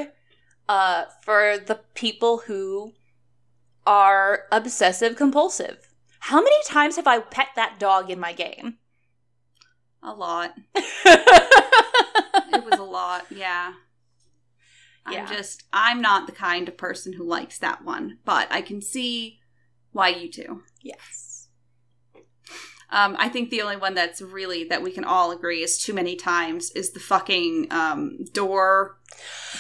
uh 0.69 1.05
for 1.23 1.59
the 1.59 1.81
people 1.95 2.39
who 2.47 2.93
are 3.87 4.45
obsessive 4.53 5.17
compulsive. 5.17 5.89
How 6.21 6.41
many 6.41 6.57
times 6.67 6.97
have 6.97 7.07
I 7.07 7.19
pet 7.21 7.49
that 7.57 7.81
dog 7.81 8.11
in 8.11 8.21
my 8.21 8.33
game? 8.33 8.79
A 10.03 10.13
lot. 10.13 10.55
It 10.75 12.65
was 12.65 12.79
a 12.79 12.83
lot, 12.85 13.27
yeah. 13.31 13.73
Yeah. 15.11 15.23
I'm 15.23 15.27
just 15.27 15.65
I'm 15.73 16.01
not 16.01 16.27
the 16.27 16.33
kind 16.33 16.69
of 16.69 16.77
person 16.77 17.15
who 17.15 17.25
likes 17.25 17.59
that 17.59 17.85
one, 17.85 18.19
but 18.25 18.47
I 18.51 18.61
can 18.63 18.81
see 18.81 19.41
why 19.93 20.09
you 20.09 20.31
do. 20.31 20.63
yes. 20.83 21.49
Um, 22.95 23.17
I 23.19 23.31
think 23.31 23.49
the 23.49 23.63
only 23.63 23.77
one 23.79 23.95
that's 23.95 24.21
really 24.21 24.65
that 24.65 24.83
we 24.83 24.91
can 24.93 25.03
all 25.03 25.31
agree 25.33 25.63
is 25.63 25.79
too 25.83 25.95
many 25.95 26.15
times 26.15 26.71
is 26.73 26.91
the 26.93 27.01
fucking 27.01 27.69
um, 27.71 28.19
door 28.35 28.99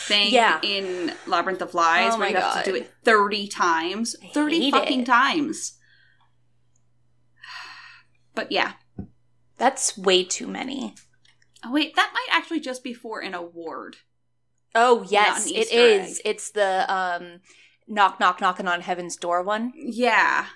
thing 0.06 0.34
Yeah. 0.34 0.60
in 0.62 1.14
Labyrinth 1.26 1.62
of 1.62 1.72
Lies, 1.72 2.12
Oh 2.14 2.18
where 2.18 2.28
you 2.28 2.36
have 2.36 2.62
to 2.62 2.70
do 2.70 2.76
it 2.76 2.92
thirty 3.04 3.48
times, 3.48 4.14
thirty 4.34 4.70
fucking 4.70 5.00
it. 5.00 5.06
times. 5.06 5.78
But 8.34 8.52
yeah. 8.52 8.72
That's 9.62 9.96
way 9.96 10.24
too 10.24 10.48
many. 10.48 10.96
Oh 11.64 11.70
wait, 11.70 11.94
that 11.94 12.10
might 12.12 12.36
actually 12.36 12.58
just 12.58 12.82
be 12.82 12.92
for 12.92 13.20
an 13.20 13.32
award. 13.32 13.98
Oh 14.74 15.06
yes, 15.08 15.46
it 15.46 15.70
is. 15.72 16.18
egg. 16.18 16.22
It's 16.24 16.50
the 16.50 16.92
um 16.92 17.42
knock 17.86 18.18
knock 18.18 18.40
knocking 18.40 18.66
on 18.66 18.80
heaven's 18.80 19.14
door 19.14 19.40
one. 19.44 19.72
Yeah, 19.76 20.46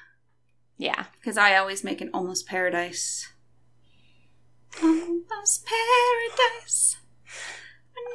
Yeah. 0.76 1.04
because 1.20 1.38
I 1.38 1.54
always 1.56 1.84
make 1.84 2.00
an 2.00 2.10
almost 2.12 2.48
paradise. 2.48 3.28
Almost 4.82 5.64
paradise. 5.66 6.96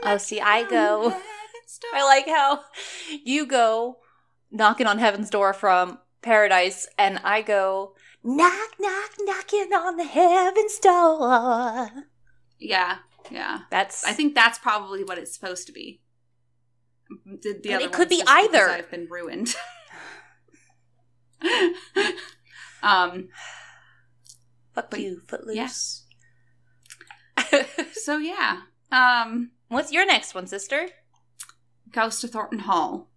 Oh, 0.03 0.17
see, 0.17 0.41
I 0.41 0.69
go. 0.69 1.15
I 1.93 2.03
like 2.03 2.27
how 2.27 2.65
you 3.24 3.45
go 3.45 4.00
knocking 4.51 4.88
on 4.88 4.98
heaven's 5.00 5.29
door 5.29 5.53
from 5.53 6.00
paradise, 6.21 6.86
and 7.00 7.21
I 7.24 7.43
go 7.43 7.95
knock 8.24 8.70
knock 8.80 9.12
knocking 9.20 9.74
on 9.74 9.98
the 9.98 10.04
heaven's 10.06 10.80
door. 10.80 11.90
Yeah, 12.60 12.98
yeah. 13.30 13.62
That's 13.70 14.06
I 14.06 14.13
think 14.13 14.36
that's 14.36 14.60
probably 14.60 15.04
what 15.04 15.18
it's 15.18 15.34
supposed 15.34 15.68
to 15.68 15.74
be. 15.74 16.01
The, 17.25 17.60
the 17.62 17.74
it 17.74 17.92
could 17.92 18.10
be 18.10 18.24
either. 18.25 18.70
I've 18.70 18.90
been 18.92 19.08
ruined. 19.10 19.56
um. 22.84 23.30
fuck 24.74 24.92
but- 24.92 25.00
you, 25.00 25.22
footloose. 25.28 26.06
So 27.94 28.18
yeah. 28.18 28.62
Um. 28.92 29.51
What's 29.68 29.92
your 29.92 30.06
next 30.06 30.34
one, 30.36 30.48
sister? 30.48 30.88
Goes 31.92 32.20
to 32.22 32.28
Thornton 32.28 32.60
Hall. 32.60 33.10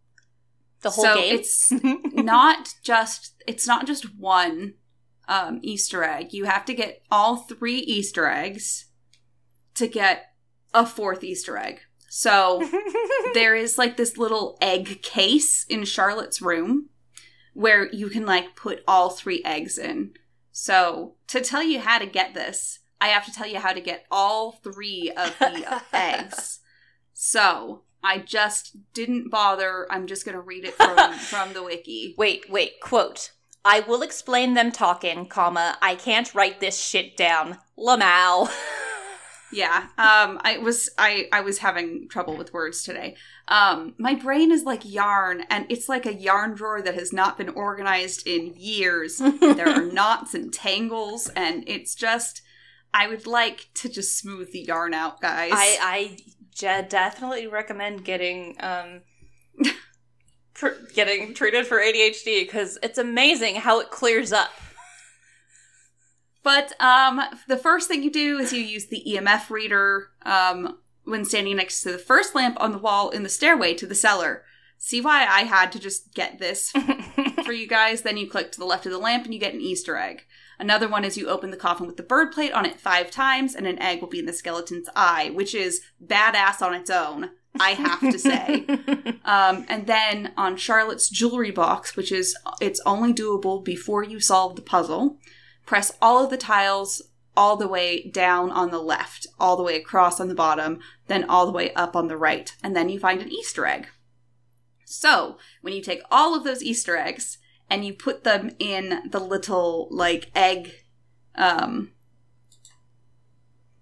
The 0.82 0.90
whole 0.90 1.04
so 1.04 1.14
game. 1.14 1.34
It's 1.38 1.72
not 2.12 2.74
just. 2.82 3.42
It's 3.46 3.66
not 3.66 3.86
just 3.86 4.16
one 4.18 4.74
um, 5.28 5.60
Easter 5.62 6.04
egg. 6.04 6.32
You 6.32 6.44
have 6.44 6.64
to 6.66 6.74
get 6.74 7.02
all 7.10 7.36
three 7.36 7.78
Easter 7.78 8.26
eggs 8.26 8.86
to 9.74 9.86
get 9.86 10.26
a 10.72 10.86
fourth 10.86 11.24
Easter 11.24 11.56
egg. 11.56 11.80
So 12.08 12.68
there 13.34 13.56
is 13.56 13.78
like 13.78 13.96
this 13.96 14.16
little 14.16 14.56
egg 14.60 15.02
case 15.02 15.64
in 15.68 15.84
Charlotte's 15.84 16.40
room 16.40 16.90
where 17.54 17.90
you 17.92 18.08
can 18.08 18.26
like 18.26 18.56
put 18.56 18.82
all 18.86 19.10
three 19.10 19.42
eggs 19.44 19.78
in. 19.78 20.12
So 20.52 21.14
to 21.28 21.40
tell 21.40 21.62
you 21.62 21.80
how 21.80 21.98
to 21.98 22.06
get 22.06 22.34
this, 22.34 22.80
I 23.00 23.08
have 23.08 23.24
to 23.26 23.32
tell 23.32 23.46
you 23.46 23.58
how 23.58 23.72
to 23.72 23.80
get 23.80 24.06
all 24.10 24.52
three 24.52 25.12
of 25.16 25.36
the 25.38 25.82
eggs. 25.92 26.60
So 27.12 27.82
I 28.02 28.18
just 28.18 28.76
didn't 28.92 29.30
bother. 29.30 29.86
I'm 29.90 30.06
just 30.06 30.24
gonna 30.24 30.40
read 30.40 30.64
it 30.64 30.74
from 30.74 31.12
from 31.18 31.52
the 31.52 31.62
wiki. 31.62 32.14
Wait, 32.18 32.50
wait, 32.50 32.80
quote. 32.80 33.32
I 33.64 33.80
will 33.80 34.02
explain 34.02 34.54
them 34.54 34.72
talking, 34.72 35.26
comma, 35.26 35.78
I 35.80 35.94
can't 35.94 36.34
write 36.34 36.60
this 36.60 36.78
shit 36.78 37.16
down. 37.16 37.58
Lamau. 37.78 38.50
Yeah. 39.54 39.86
Um 39.98 40.40
I 40.42 40.58
was 40.60 40.90
I 40.98 41.28
I 41.32 41.40
was 41.40 41.58
having 41.58 42.08
trouble 42.08 42.36
with 42.36 42.52
words 42.52 42.82
today. 42.82 43.14
Um 43.46 43.94
my 43.98 44.14
brain 44.14 44.50
is 44.50 44.64
like 44.64 44.82
yarn 44.84 45.44
and 45.48 45.66
it's 45.68 45.88
like 45.88 46.06
a 46.06 46.14
yarn 46.14 46.54
drawer 46.54 46.82
that 46.82 46.94
has 46.94 47.12
not 47.12 47.38
been 47.38 47.50
organized 47.50 48.26
in 48.26 48.54
years. 48.56 49.18
there 49.40 49.68
are 49.68 49.82
knots 49.84 50.34
and 50.34 50.52
tangles 50.52 51.28
and 51.36 51.62
it's 51.68 51.94
just 51.94 52.42
I 52.92 53.06
would 53.06 53.26
like 53.26 53.68
to 53.74 53.88
just 53.88 54.18
smooth 54.18 54.50
the 54.52 54.60
yarn 54.62 54.92
out, 54.92 55.20
guys. 55.20 55.52
I 55.52 56.16
definitely 56.88 57.46
recommend 57.46 58.04
getting 58.04 58.56
um 58.58 59.02
getting 60.94 61.34
treated 61.34 61.66
for 61.66 61.78
ADHD 61.78 62.44
because 62.44 62.78
it's 62.82 62.98
amazing 62.98 63.56
how 63.56 63.80
it 63.80 63.90
clears 63.90 64.32
up. 64.32 64.50
But 66.42 66.78
um, 66.80 67.20
the 67.48 67.56
first 67.56 67.88
thing 67.88 68.02
you 68.02 68.10
do 68.10 68.38
is 68.38 68.52
you 68.52 68.60
use 68.60 68.86
the 68.86 69.02
EMF 69.06 69.48
reader 69.48 70.10
um, 70.22 70.78
when 71.04 71.24
standing 71.24 71.56
next 71.56 71.82
to 71.82 71.92
the 71.92 71.98
first 71.98 72.34
lamp 72.34 72.58
on 72.60 72.72
the 72.72 72.78
wall 72.78 73.10
in 73.10 73.22
the 73.22 73.28
stairway 73.28 73.74
to 73.74 73.86
the 73.86 73.94
cellar. 73.94 74.44
See 74.76 75.00
why 75.00 75.26
I 75.26 75.44
had 75.44 75.72
to 75.72 75.78
just 75.78 76.12
get 76.14 76.38
this 76.38 76.70
for 77.44 77.52
you 77.52 77.66
guys? 77.66 78.02
Then 78.02 78.18
you 78.18 78.28
click 78.28 78.52
to 78.52 78.58
the 78.58 78.66
left 78.66 78.84
of 78.84 78.92
the 78.92 78.98
lamp 78.98 79.24
and 79.24 79.32
you 79.32 79.40
get 79.40 79.54
an 79.54 79.60
Easter 79.62 79.96
egg. 79.96 80.26
Another 80.58 80.88
one 80.88 81.04
is 81.04 81.16
you 81.16 81.28
open 81.28 81.50
the 81.50 81.56
coffin 81.56 81.86
with 81.86 81.96
the 81.96 82.02
bird 82.02 82.30
plate 82.32 82.52
on 82.52 82.66
it 82.66 82.78
five 82.78 83.10
times, 83.10 83.54
and 83.54 83.66
an 83.66 83.80
egg 83.80 84.00
will 84.00 84.08
be 84.08 84.20
in 84.20 84.26
the 84.26 84.32
skeleton's 84.32 84.88
eye, 84.94 85.30
which 85.34 85.54
is 85.54 85.80
badass 86.04 86.62
on 86.62 86.74
its 86.74 86.90
own. 86.90 87.30
I 87.60 87.70
have 87.70 88.00
to 88.00 88.18
say. 88.18 88.66
Um, 89.26 89.64
and 89.70 89.86
then 89.86 90.32
on 90.36 90.58
Charlotte's 90.58 91.08
jewelry 91.08 91.50
box, 91.50 91.96
which 91.96 92.12
is 92.12 92.36
it's 92.60 92.80
only 92.84 93.14
doable 93.14 93.64
before 93.64 94.02
you 94.02 94.20
solve 94.20 94.54
the 94.54 94.60
puzzle, 94.60 95.16
press 95.64 95.92
all 96.02 96.22
of 96.22 96.30
the 96.30 96.36
tiles 96.36 97.00
all 97.34 97.56
the 97.56 97.66
way 97.66 98.06
down 98.10 98.50
on 98.50 98.70
the 98.70 98.78
left, 98.78 99.26
all 99.40 99.56
the 99.56 99.62
way 99.62 99.76
across 99.76 100.20
on 100.20 100.28
the 100.28 100.34
bottom, 100.34 100.78
then 101.06 101.24
all 101.24 101.46
the 101.46 101.52
way 101.52 101.72
up 101.72 101.96
on 101.96 102.08
the 102.08 102.18
right, 102.18 102.54
and 102.62 102.76
then 102.76 102.90
you 102.90 102.98
find 102.98 103.22
an 103.22 103.32
Easter 103.32 103.64
egg. 103.64 103.88
So, 104.84 105.38
when 105.62 105.72
you 105.72 105.80
take 105.80 106.02
all 106.10 106.34
of 106.34 106.44
those 106.44 106.62
Easter 106.62 106.98
eggs 106.98 107.38
and 107.70 107.84
you 107.84 107.94
put 107.94 108.24
them 108.24 108.50
in 108.58 109.08
the 109.10 109.20
little 109.20 109.88
like 109.90 110.30
egg 110.34 110.72
um 111.34 111.92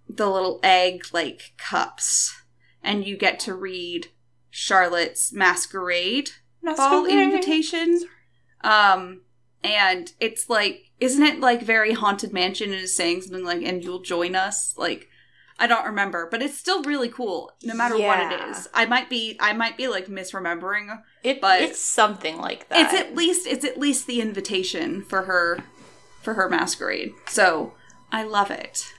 the 0.08 0.30
little 0.30 0.60
egg 0.62 1.04
like 1.12 1.52
cups 1.58 2.41
and 2.82 3.06
you 3.06 3.16
get 3.16 3.38
to 3.40 3.54
read 3.54 4.08
Charlotte's 4.50 5.32
masquerade 5.32 6.30
ball 6.76 7.04
invitation. 7.22 8.00
Um, 8.62 9.22
and 9.64 10.12
it's 10.20 10.48
like, 10.50 10.90
isn't 11.00 11.22
it 11.22 11.40
like 11.40 11.62
very 11.62 11.92
haunted 11.92 12.32
mansion 12.32 12.72
and 12.72 12.80
is 12.80 12.94
saying 12.94 13.22
something 13.22 13.44
like, 13.44 13.62
"And 13.62 13.82
you'll 13.82 14.02
join 14.02 14.34
us"? 14.36 14.74
Like, 14.76 15.08
I 15.58 15.66
don't 15.66 15.84
remember, 15.86 16.28
but 16.30 16.42
it's 16.42 16.56
still 16.58 16.82
really 16.82 17.08
cool, 17.08 17.52
no 17.62 17.74
matter 17.74 17.96
what 18.08 18.32
it 18.32 18.50
is. 18.50 18.68
I 18.74 18.86
might 18.86 19.08
be, 19.08 19.36
I 19.40 19.52
might 19.52 19.76
be 19.76 19.86
like 19.88 20.06
misremembering. 20.06 21.00
It, 21.22 21.40
but- 21.40 21.62
it's 21.62 21.80
something 21.80 22.38
like 22.38 22.68
that. 22.68 22.92
It's 22.92 23.00
at 23.00 23.14
least, 23.14 23.46
it's 23.46 23.64
at 23.64 23.78
least 23.78 24.06
the 24.06 24.20
invitation 24.20 25.02
for 25.02 25.22
her, 25.22 25.62
for 26.20 26.34
her 26.34 26.48
masquerade. 26.48 27.12
So 27.28 27.74
I 28.10 28.24
love 28.24 28.50
it. 28.50 28.92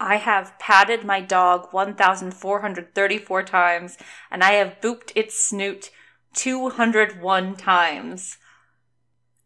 I 0.00 0.16
have 0.16 0.58
patted 0.58 1.04
my 1.04 1.20
dog 1.20 1.68
1,434 1.72 3.42
times, 3.44 3.96
and 4.30 4.42
I 4.42 4.52
have 4.52 4.80
booped 4.80 5.12
its 5.14 5.42
snoot 5.42 5.90
201 6.34 7.56
times. 7.56 8.38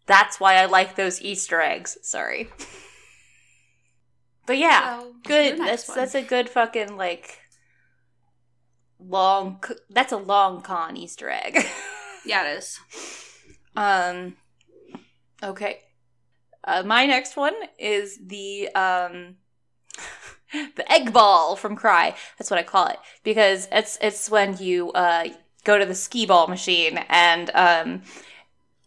That's 0.07 0.41
why 0.41 0.55
I 0.55 0.65
like 0.65 0.97
those 0.97 1.21
Easter 1.21 1.61
eggs. 1.61 1.99
Sorry. 2.03 2.49
But 4.47 4.57
yeah, 4.57 5.01
So, 5.01 5.15
good. 5.25 5.59
That's 5.59 5.87
one. 5.89 5.99
that's 5.99 6.15
a 6.15 6.23
good 6.23 6.49
fucking 6.49 6.97
like 6.97 7.39
long. 8.99 9.63
That's 9.91 10.13
a 10.13 10.17
long 10.17 10.63
con 10.63 10.97
Easter 10.97 11.29
egg. 11.29 11.59
yeah, 12.25 12.49
it 12.51 12.57
is. 12.59 12.79
Um. 13.77 14.37
Okay. 15.43 15.81
Uh, 16.65 16.83
my 16.85 17.05
next 17.05 17.37
one 17.37 17.55
is 17.79 18.19
the 18.27 18.69
um, 18.75 19.37
the 20.77 20.91
egg 20.91 21.13
ball 21.13 21.57
from 21.57 21.77
Cry. 21.77 22.15
That's 22.39 22.51
what 22.51 22.59
I 22.59 22.63
call 22.63 22.87
it 22.87 22.99
because 23.23 23.69
it's 23.71 23.99
it's 24.01 24.31
when 24.31 24.57
you 24.59 24.93
uh 24.93 25.29
go 25.65 25.79
to 25.79 25.87
the 25.87 25.95
skee 25.95 26.27
ball 26.27 26.47
machine 26.47 26.99
and 27.09 27.51
um 27.55 28.03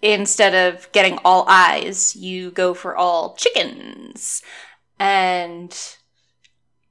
instead 0.02 0.54
of 0.56 0.92
getting 0.92 1.20
all 1.24 1.46
eyes, 1.48 2.16
you 2.16 2.52
go 2.52 2.74
for 2.74 2.96
all 2.96 3.36
chickens, 3.36 4.42
and 5.00 5.78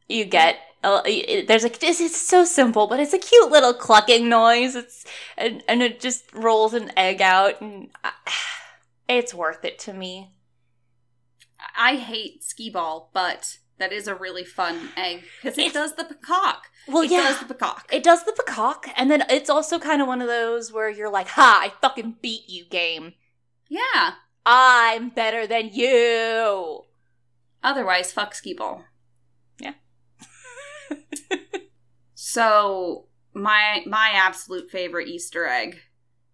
you 0.09 0.25
get. 0.25 0.59
Uh, 0.83 1.03
there's 1.03 1.65
a 1.65 1.87
it's, 1.87 2.01
it's 2.01 2.17
so 2.17 2.43
simple, 2.45 2.87
but 2.87 3.01
it's 3.01 3.13
a 3.13 3.19
cute 3.19 3.51
little 3.51 3.75
clucking 3.75 4.29
noise. 4.29 4.75
It's 4.75 5.05
and, 5.37 5.63
and 5.69 5.83
it 5.83 6.01
just 6.01 6.33
rolls 6.33 6.73
an 6.73 6.91
egg 6.97 7.21
out, 7.21 7.61
and 7.61 7.91
uh, 8.03 8.11
it's 9.09 9.35
worth 9.35 9.65
it 9.65 9.79
to 9.81 9.93
me. 9.93 10.31
I 11.77 11.97
hate 11.97 12.43
skee 12.43 12.71
ball, 12.71 13.11
but 13.13 13.59
that 13.81 13.93
is 13.93 14.07
a 14.07 14.15
really 14.15 14.45
fun 14.45 14.91
egg 14.97 15.25
because 15.43 15.59
it 15.59 15.73
does 15.73 15.97
the 15.97 16.05
peacock. 16.05 16.69
Well, 16.87 17.03
it 17.03 17.11
yeah, 17.11 17.23
does 17.23 17.41
the 17.41 17.47
peacock. 17.53 17.89
it 17.93 18.05
does 18.05 18.25
the 18.25 18.33
peacock, 18.33 18.87
and 18.97 19.11
then 19.11 19.25
it's 19.29 19.51
also 19.51 19.81
kind 19.81 20.01
of 20.01 20.07
one 20.07 20.23
of 20.23 20.29
those 20.29 20.73
where 20.73 20.89
you're 20.89 21.11
like, 21.11 21.27
"Ha! 21.31 21.61
I 21.65 21.73
fucking 21.81 22.17
beat 22.23 22.49
you, 22.49 22.65
game. 22.65 23.15
yeah. 23.69 24.13
I'm 24.47 25.11
better 25.11 25.47
than 25.47 25.71
you." 25.73 26.83
Otherwise, 27.63 28.13
fuck 28.13 28.35
skee 28.35 28.55
ball. 28.55 28.85
Yeah. 29.59 29.75
So 32.15 33.07
my 33.35 33.83
my 33.87 34.11
absolute 34.15 34.71
favorite 34.71 35.09
Easter 35.09 35.47
egg 35.47 35.81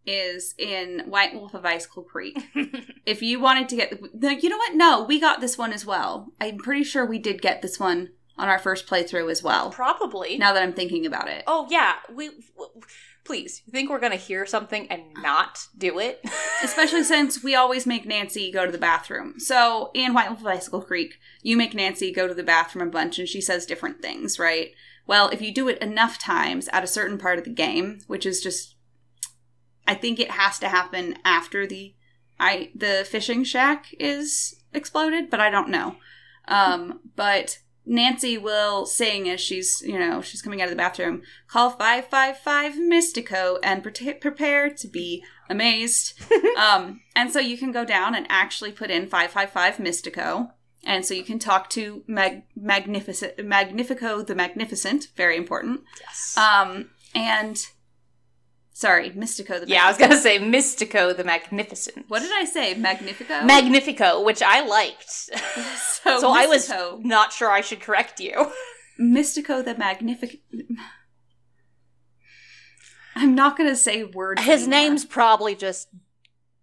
is 0.06 0.54
in 0.58 1.00
White 1.06 1.34
Wolf 1.34 1.54
of 1.54 1.64
Icicle 1.64 2.02
Creek. 2.04 2.38
if 3.06 3.22
you 3.22 3.40
wanted 3.40 3.68
to 3.70 3.76
get, 3.76 4.00
the, 4.14 4.34
you 4.40 4.48
know 4.48 4.56
what? 4.58 4.74
No, 4.74 5.04
we 5.04 5.20
got 5.20 5.40
this 5.40 5.58
one 5.58 5.72
as 5.72 5.84
well. 5.84 6.32
I'm 6.40 6.58
pretty 6.58 6.84
sure 6.84 7.04
we 7.04 7.18
did 7.18 7.42
get 7.42 7.62
this 7.62 7.78
one 7.80 8.10
on 8.38 8.48
our 8.48 8.58
first 8.58 8.86
playthrough 8.86 9.30
as 9.30 9.42
well. 9.42 9.70
Probably. 9.70 10.36
Now 10.38 10.52
that 10.52 10.62
I'm 10.62 10.74
thinking 10.74 11.06
about 11.06 11.28
it, 11.28 11.44
Oh 11.46 11.66
yeah, 11.70 11.94
we. 12.12 12.26
w- 12.56 12.80
Please, 13.24 13.62
you 13.66 13.72
think 13.72 13.90
we're 13.90 13.98
gonna 13.98 14.14
hear 14.14 14.46
something 14.46 14.86
and 14.88 15.02
not 15.20 15.66
do 15.76 15.98
it? 15.98 16.24
especially 16.62 17.02
since 17.02 17.42
we 17.42 17.56
always 17.56 17.84
make 17.84 18.06
Nancy 18.06 18.52
go 18.52 18.64
to 18.64 18.70
the 18.70 18.78
bathroom. 18.78 19.40
So 19.40 19.90
in 19.94 20.14
White 20.14 20.28
Wolf 20.28 20.42
of 20.42 20.46
Icicle 20.46 20.82
Creek, 20.82 21.18
you 21.42 21.56
make 21.56 21.74
Nancy 21.74 22.12
go 22.12 22.28
to 22.28 22.34
the 22.34 22.44
bathroom 22.44 22.86
a 22.86 22.90
bunch, 22.90 23.18
and 23.18 23.26
she 23.28 23.40
says 23.40 23.66
different 23.66 24.00
things, 24.00 24.38
right? 24.38 24.70
Well, 25.08 25.28
if 25.30 25.42
you 25.42 25.52
do 25.52 25.66
it 25.66 25.78
enough 25.78 26.20
times 26.20 26.68
at 26.68 26.84
a 26.84 26.86
certain 26.86 27.18
part 27.18 27.38
of 27.40 27.44
the 27.44 27.50
game, 27.50 27.98
which 28.06 28.26
is 28.26 28.40
just, 28.40 28.75
I 29.86 29.94
think 29.94 30.18
it 30.18 30.32
has 30.32 30.58
to 30.60 30.68
happen 30.68 31.18
after 31.24 31.66
the, 31.66 31.94
I 32.38 32.70
the 32.74 33.06
fishing 33.08 33.44
shack 33.44 33.94
is 33.98 34.56
exploded, 34.72 35.30
but 35.30 35.40
I 35.40 35.50
don't 35.50 35.68
know. 35.68 35.96
Um, 36.48 37.00
but 37.16 37.58
Nancy 37.86 38.36
will 38.36 38.84
sing 38.84 39.28
as 39.28 39.40
she's, 39.40 39.80
you 39.82 39.98
know, 39.98 40.20
she's 40.20 40.42
coming 40.42 40.60
out 40.60 40.66
of 40.66 40.70
the 40.70 40.76
bathroom. 40.76 41.22
Call 41.46 41.70
five 41.70 42.06
five 42.06 42.36
five 42.36 42.74
Mystico 42.74 43.58
and 43.62 43.82
pre- 43.82 44.14
prepare 44.14 44.70
to 44.70 44.88
be 44.88 45.24
amazed. 45.48 46.20
um, 46.58 47.00
and 47.14 47.32
so 47.32 47.38
you 47.38 47.56
can 47.56 47.70
go 47.70 47.84
down 47.84 48.14
and 48.14 48.26
actually 48.28 48.72
put 48.72 48.90
in 48.90 49.06
five 49.06 49.30
five 49.30 49.50
five 49.50 49.76
Mystico. 49.76 50.50
And 50.84 51.04
so 51.04 51.14
you 51.14 51.24
can 51.24 51.38
talk 51.38 51.68
to 51.70 52.04
Mag- 52.06 52.44
Magnificent 52.56 53.44
Magnifico 53.44 54.22
the 54.22 54.34
Magnificent, 54.34 55.08
very 55.16 55.36
important. 55.36 55.82
Yes. 56.00 56.36
Um, 56.36 56.90
and 57.14 57.64
sorry, 58.76 59.10
Mystico 59.12 59.58
the 59.58 59.66
yeah, 59.66 59.84
I 59.84 59.88
was 59.88 59.96
gonna 59.96 60.20
say 60.20 60.38
Mystico 60.38 61.16
the 61.16 61.24
Magnificent. 61.24 62.04
What 62.08 62.20
did 62.20 62.32
I 62.32 62.44
say? 62.44 62.74
Magnifico. 62.74 63.42
Magnifico, 63.42 64.22
which 64.22 64.42
I 64.42 64.60
liked. 64.60 65.10
so 65.10 66.20
so 66.20 66.30
I 66.30 66.46
was 66.46 66.70
not 67.00 67.32
sure 67.32 67.50
I 67.50 67.62
should 67.62 67.80
correct 67.80 68.20
you. 68.20 68.52
Mystico 69.00 69.64
the 69.64 69.74
Magnificent. 69.76 70.40
I'm 73.14 73.34
not 73.34 73.56
going 73.56 73.70
to 73.70 73.76
say 73.76 74.04
words. 74.04 74.42
His 74.42 74.64
anymore. 74.64 74.78
name's 74.78 75.04
probably 75.06 75.54
just 75.54 75.88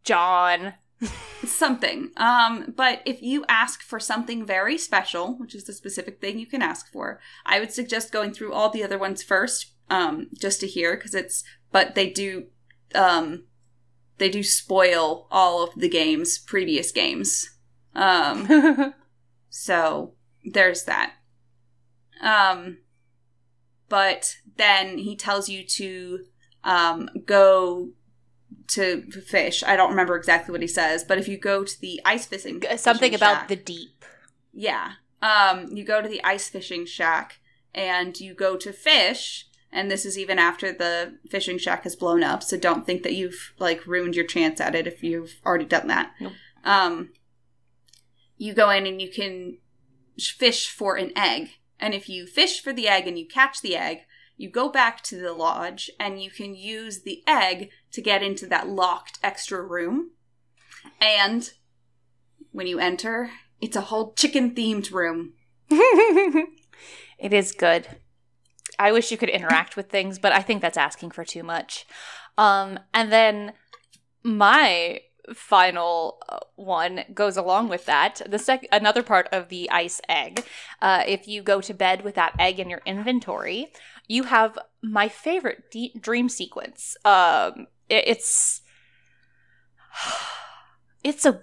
John. 0.04 0.76
something. 1.46 2.12
Um, 2.18 2.74
but 2.76 3.02
if 3.06 3.22
you 3.22 3.44
ask 3.50 3.82
for 3.82 4.00
something 4.00 4.46
very 4.46 4.78
special, 4.78 5.36
which 5.38 5.56
is 5.56 5.66
the 5.66 5.74
specific 5.74 6.22
thing 6.22 6.40
you 6.40 6.46
can 6.46 6.62
ask 6.62 6.92
for, 6.92 7.20
I 7.46 7.60
would 7.60 7.72
suggest 7.72 8.12
going 8.12 8.34
through 8.34 8.54
all 8.54 8.70
the 8.70 8.84
other 8.84 8.98
ones 8.98 9.24
first, 9.24 9.73
um, 9.90 10.28
just 10.40 10.60
to 10.62 10.68
hear 10.68 10.96
because 10.96 11.14
it's. 11.16 11.44
But 11.72 11.96
they 11.96 12.10
do, 12.10 12.46
um, 12.94 13.46
they 14.20 14.30
do 14.30 14.44
spoil 14.44 15.28
all 15.32 15.64
of 15.64 15.74
the 15.76 15.90
games, 15.90 16.38
previous 16.38 16.92
games. 16.92 17.50
Um, 17.96 18.94
so 19.50 20.14
there's 20.46 20.84
that. 20.84 21.14
Um, 22.22 22.78
but 23.90 24.38
then 24.58 25.00
he 25.00 25.16
tells 25.16 25.50
you 25.50 25.64
to 25.66 26.26
um, 26.64 27.10
go 27.26 27.90
to 28.68 29.10
fish. 29.12 29.64
I 29.66 29.76
don't 29.76 29.90
remember 29.90 30.16
exactly 30.16 30.52
what 30.52 30.62
he 30.62 30.68
says, 30.68 31.04
but 31.04 31.18
if 31.18 31.28
you 31.28 31.38
go 31.38 31.64
to 31.64 31.82
the 31.82 32.00
ice 32.06 32.26
fishing, 32.26 32.62
Something 32.78 33.00
fishing 33.12 33.16
about 33.16 33.34
shack- 33.40 33.48
the 33.50 33.56
deep. 33.56 34.06
yeah, 34.54 34.94
um, 35.22 35.68
you 35.76 35.84
go 35.84 36.02
to 36.02 36.08
the 36.08 36.24
ice 36.24 36.50
fishing 36.50 36.86
shack 36.86 37.40
and 37.74 38.20
you 38.20 38.34
go 38.34 38.56
to 38.58 38.72
fish, 38.72 39.48
and 39.74 39.90
this 39.90 40.06
is 40.06 40.18
even 40.18 40.38
after 40.38 40.72
the 40.72 41.18
fishing 41.30 41.58
shack 41.58 41.84
has 41.84 41.96
blown 41.96 42.24
up, 42.24 42.44
so 42.44 42.58
don't 42.58 42.86
think 42.86 43.04
that 43.04 43.14
you've 43.14 43.54
like 43.60 43.86
ruined 43.88 44.16
your 44.16 44.26
chance 44.26 44.62
at 44.62 44.76
it 44.76 44.88
if 44.88 45.04
you've 45.04 45.42
already 45.46 45.66
done 45.66 45.88
that. 45.88 46.12
Nope. 46.20 46.34
Um, 46.64 47.10
you 48.38 48.54
go 48.54 48.70
in 48.70 48.86
and 48.86 49.02
you 49.02 49.10
can 49.10 49.58
fish 50.20 50.70
for 50.70 50.96
an 50.96 51.12
egg, 51.16 51.50
and 51.80 51.94
if 51.94 52.08
you 52.08 52.28
fish 52.28 52.62
for 52.62 52.72
the 52.72 52.88
egg 52.88 53.08
and 53.08 53.18
you 53.18 53.28
catch 53.28 53.62
the 53.62 53.76
egg, 53.76 54.00
you 54.38 54.50
go 54.50 54.70
back 54.70 55.02
to 55.04 55.20
the 55.20 55.34
lodge 55.34 55.90
and 56.00 56.22
you 56.22 56.30
can 56.30 56.56
use 56.56 57.02
the 57.02 57.24
egg 57.28 57.70
to 57.92 58.02
get 58.02 58.24
into 58.24 58.46
that 58.48 58.68
locked 58.68 59.20
extra 59.24 59.62
room. 59.62 60.12
And 61.00 61.52
when 62.52 62.68
you 62.68 62.80
enter, 62.80 63.32
it's 63.62 63.76
a 63.76 63.82
whole 63.82 64.14
chicken 64.14 64.54
themed 64.54 64.92
room. 64.92 65.34
it 65.70 67.34
is 67.34 67.52
good. 67.52 67.88
I 68.84 68.92
wish 68.92 69.12
you 69.12 69.18
could 69.18 69.30
interact 69.30 69.78
with 69.78 69.90
things, 69.90 70.20
but 70.20 70.34
I 70.34 70.42
think 70.42 70.62
that's 70.62 70.78
asking 70.78 71.12
for 71.12 71.24
too 71.24 71.42
much. 71.42 71.86
Um, 72.38 72.78
and 72.94 73.10
then 73.14 73.54
my 74.24 75.00
final 75.34 76.18
uh, 76.28 76.40
one 76.56 77.06
goes 77.14 77.38
along 77.38 77.70
with 77.70 77.86
that. 77.86 78.22
The 78.30 78.38
sec- 78.38 78.68
another 78.74 79.02
part 79.02 79.30
of 79.32 79.48
the 79.48 79.70
ice 79.72 80.02
egg. 80.10 80.44
Uh, 80.82 81.04
if 81.08 81.30
you 81.30 81.42
go 81.42 81.62
to 81.62 81.74
bed 81.74 82.04
with 82.04 82.16
that 82.16 82.36
egg 82.38 82.60
in 82.60 82.70
your 82.70 82.82
inventory, 82.86 83.72
you 84.10 84.24
have 84.24 84.60
my 84.82 85.08
favorite 85.08 85.72
de- 85.72 85.94
dream 85.98 86.28
sequence. 86.28 86.98
Um, 87.06 87.68
it- 87.88 88.04
it's 88.08 88.64
it's 91.06 91.26
a 91.26 91.42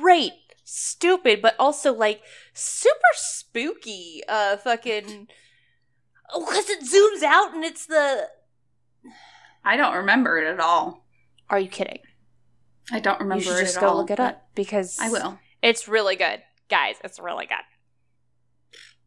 great, 0.00 0.32
stupid, 0.62 1.42
but 1.42 1.56
also 1.58 1.92
like 1.92 2.22
super 2.52 3.14
spooky. 3.14 4.22
Uh, 4.28 4.56
fucking 4.58 5.26
because 6.32 6.68
it 6.68 6.80
zooms 6.80 7.22
out 7.22 7.54
and 7.54 7.64
it's 7.64 7.86
the. 7.86 8.28
I 9.64 9.76
don't 9.76 9.96
remember 9.96 10.38
it 10.38 10.46
at 10.46 10.60
all. 10.60 11.06
Are 11.50 11.58
you 11.58 11.68
kidding? 11.68 12.00
I 12.92 13.00
don't 13.00 13.20
remember 13.20 13.44
you 13.44 13.50
should 13.50 13.58
it 13.60 13.64
just 13.66 13.80
go 13.80 13.88
all, 13.88 13.96
look 13.96 14.10
it 14.10 14.20
up 14.20 14.46
because 14.54 14.98
I 15.00 15.10
will. 15.10 15.38
It's 15.62 15.88
really 15.88 16.16
good, 16.16 16.42
guys. 16.68 16.96
It's 17.02 17.18
really 17.18 17.46
good. 17.46 17.56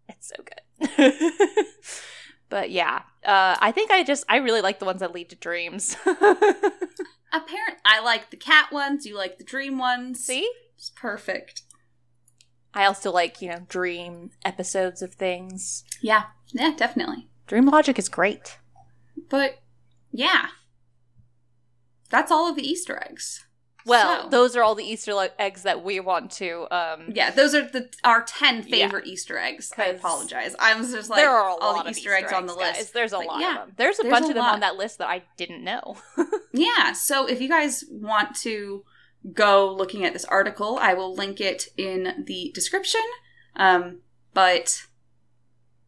It's 0.09 0.31
so 0.35 0.43
good. 0.43 1.13
but 2.49 2.71
yeah, 2.71 3.01
uh, 3.25 3.57
I 3.59 3.71
think 3.71 3.91
I 3.91 4.03
just 4.03 4.25
I 4.29 4.37
really 4.37 4.61
like 4.61 4.79
the 4.79 4.85
ones 4.85 5.01
that 5.01 5.13
lead 5.13 5.29
to 5.29 5.35
dreams. 5.35 5.95
Apparent. 6.05 7.77
I 7.85 8.01
like 8.01 8.29
the 8.31 8.37
cat 8.37 8.71
ones. 8.71 9.05
You 9.05 9.15
like 9.15 9.37
the 9.37 9.43
dream 9.43 9.77
ones. 9.77 10.23
See, 10.23 10.49
It's 10.75 10.89
perfect. 10.95 11.63
I 12.77 12.85
also 12.85 13.11
like 13.11 13.41
you 13.41 13.49
know 13.49 13.65
dream 13.67 14.31
episodes 14.45 15.01
of 15.01 15.13
things. 15.15 15.83
Yeah. 16.01 16.23
Yeah, 16.53 16.73
definitely. 16.77 17.27
Dream 17.47 17.65
logic 17.65 17.97
is 17.99 18.07
great. 18.09 18.59
But 19.29 19.57
yeah, 20.11 20.47
that's 22.09 22.31
all 22.31 22.49
of 22.49 22.55
the 22.55 22.67
Easter 22.67 23.01
eggs. 23.09 23.43
Well, 23.85 24.23
So- 24.23 24.29
those 24.29 24.55
are 24.57 24.63
all 24.63 24.75
the 24.75 24.83
Easter 24.83 25.29
eggs 25.39 25.63
that 25.63 25.81
we 25.83 25.99
want 26.01 26.29
to. 26.33 26.67
Um, 26.71 27.11
Yeah, 27.15 27.31
those 27.31 27.55
are 27.55 27.61
the 27.63 27.89
our 28.03 28.21
ten 28.23 28.57
Yeah. 28.57 28.63
favorite 28.87 29.07
Easter 29.07 29.37
eggs. 29.37 29.71
I 29.77 29.85
apologize. 29.85 30.55
I 30.59 30.73
was 30.75 30.91
just 30.91 31.09
like 31.09 31.17
there 31.19 31.29
are 31.31 31.49
a 31.49 31.53
all 31.55 31.73
lot 31.75 31.85
the 31.85 31.91
of 31.91 31.97
Easter 31.97 32.13
eggs 32.13 32.33
on 32.33 32.45
the 32.47 32.55
guys. 32.55 32.77
list. 32.77 32.93
There's 32.93 33.13
a 33.13 33.17
Like, 33.19 33.27
lot 33.27 33.39
yeah, 33.39 33.51
of 33.51 33.55
them. 33.67 33.73
There's 33.77 33.99
a 33.99 34.03
there's 34.03 34.11
bunch 34.11 34.25
a 34.25 34.29
of 34.29 34.35
them 34.35 34.43
lot. 34.43 34.53
on 34.55 34.59
that 34.61 34.75
list 34.75 34.97
that 34.99 35.07
I 35.07 35.23
didn't 35.37 35.63
know. 35.63 35.97
Yeah, 36.53 36.93
so 36.93 37.27
if 37.27 37.39
you 37.39 37.47
guys 37.49 37.83
want 37.91 38.35
to 38.37 38.83
go 39.33 39.73
looking 39.73 40.05
at 40.05 40.13
this 40.13 40.25
article, 40.25 40.77
I 40.81 40.93
will 40.93 41.13
link 41.13 41.41
it 41.41 41.67
in 41.77 42.23
the 42.25 42.51
description. 42.53 43.01
Um, 43.55 43.99
but 44.33 44.83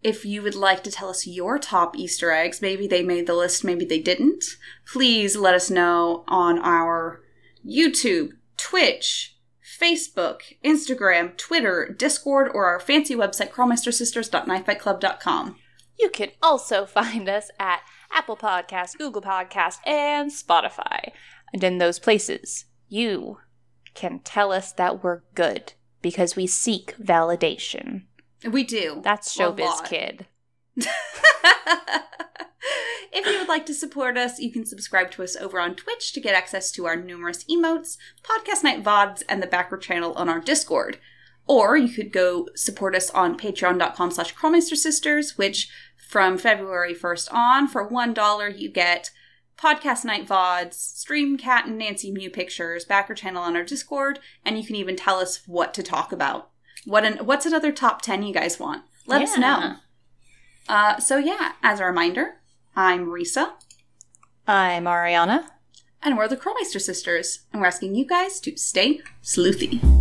if 0.02 0.26
you 0.26 0.42
would 0.42 0.56
like 0.56 0.84
to 0.84 0.92
tell 0.92 1.10
us 1.10 1.28
your 1.28 1.60
top 1.60 1.98
Easter 1.98 2.32
eggs, 2.32 2.62
maybe 2.62 2.88
they 2.88 3.04
made 3.04 3.28
the 3.28 3.34
list, 3.34 3.64
maybe 3.64 3.86
they 3.86 4.00
didn't, 4.00 4.44
please 4.92 5.36
let 5.36 5.54
us 5.54 5.70
know 5.70 6.24
on 6.28 6.58
our 6.60 7.22
YouTube, 7.66 8.32
Twitch, 8.58 9.38
Facebook, 9.80 10.42
Instagram, 10.64 11.38
Twitter, 11.38 11.96
Discord, 11.98 12.50
or 12.54 12.66
our 12.66 12.80
fancy 12.80 13.16
website, 13.16 13.52
crawlmeistersisters.knifefightclub.com. 13.52 15.56
You 16.00 16.10
can 16.10 16.30
also 16.42 16.86
find 16.86 17.30
us 17.30 17.52
at 17.60 17.82
Apple 18.12 18.38
Podcasts, 18.38 18.98
Google 18.98 19.22
Podcasts, 19.22 19.78
and 19.86 20.32
Spotify. 20.32 21.12
And 21.54 21.64
in 21.64 21.78
those 21.78 22.00
places, 22.00 22.66
you 22.90 23.38
can 23.94 24.20
tell 24.20 24.52
us 24.52 24.72
that 24.74 25.04
we're 25.04 25.22
good 25.36 25.74
because 26.02 26.36
we 26.36 26.48
seek 26.48 26.96
validation. 26.98 28.04
We 28.50 28.64
do. 28.64 29.02
That's 29.04 29.36
Showbiz. 29.36 29.86
Kid. 29.86 30.26
if 33.12 33.26
you 33.26 33.40
would 33.40 33.50
like 33.50 33.66
to 33.66 33.74
support 33.74 34.18
us, 34.18 34.40
you 34.40 34.52
can 34.52 34.66
subscribe 34.66 35.12
to 35.12 35.24
us 35.24 35.36
over 35.36 35.60
on 35.60 35.76
Twitch 35.76 36.14
to 36.14 36.22
get 36.22 36.36
access 36.36 36.72
to 36.72 36.86
our 36.86 36.96
numerous 36.96 37.44
emotes, 37.46 37.98
podcast 38.24 38.64
night 38.64 38.84
VODs, 38.84 39.24
and 39.28 39.44
the 39.44 39.48
backward 39.48 39.82
channel 39.82 40.14
on 40.14 40.30
our 40.30 40.40
Discord. 40.40 41.00
Or 41.46 41.76
you 41.76 41.90
could 41.90 42.14
go 42.14 42.48
support 42.56 42.96
us 42.96 43.10
on 43.10 43.38
patreon.com 43.38 44.12
slash 44.12 44.36
Sisters, 44.36 45.38
which 45.38 45.70
from 45.98 46.38
February 46.38 46.94
1st 46.94 47.34
on, 47.34 47.68
for 47.68 47.90
$1, 47.90 48.60
you 48.60 48.70
get 48.70 49.12
podcast 49.60 50.06
night 50.06 50.28
VODs, 50.28 50.74
stream 50.74 51.38
cat 51.38 51.66
and 51.66 51.78
Nancy 51.78 52.12
Mew 52.12 52.30
pictures, 52.30 52.86
backer 52.86 53.14
channel 53.14 53.44
on 53.44 53.56
our 53.56 53.64
Discord, 53.64 54.20
and 54.46 54.58
you 54.58 54.66
can 54.66 54.76
even 54.76 54.96
tell 54.96 55.18
us 55.18 55.42
what 55.48 55.74
to 55.74 55.84
talk 55.84 56.12
about. 56.12 56.50
What 56.86 57.04
an, 57.04 57.26
what's 57.26 57.46
another 57.46 57.72
top 57.72 58.02
10 58.02 58.24
you 58.24 58.34
guys 58.34 58.60
want? 58.60 58.84
Let 59.06 59.22
us 59.22 59.38
know. 59.38 59.76
Uh, 60.68 61.00
so 61.00 61.18
yeah, 61.18 61.54
as 61.62 61.80
a 61.80 61.86
reminder, 61.86 62.36
I'm 62.76 63.08
Risa, 63.08 63.54
I'm 64.48 64.86
Ariana. 64.86 65.50
and 66.02 66.18
we're 66.18 66.28
the 66.28 66.38
Crawlmeister 66.38 66.80
sisters, 66.80 67.42
and 67.52 67.62
we're 67.62 67.68
asking 67.68 67.96
you 67.96 68.06
guys 68.06 68.40
to 68.42 68.56
stay 68.56 69.02
sleuthy. 69.24 69.99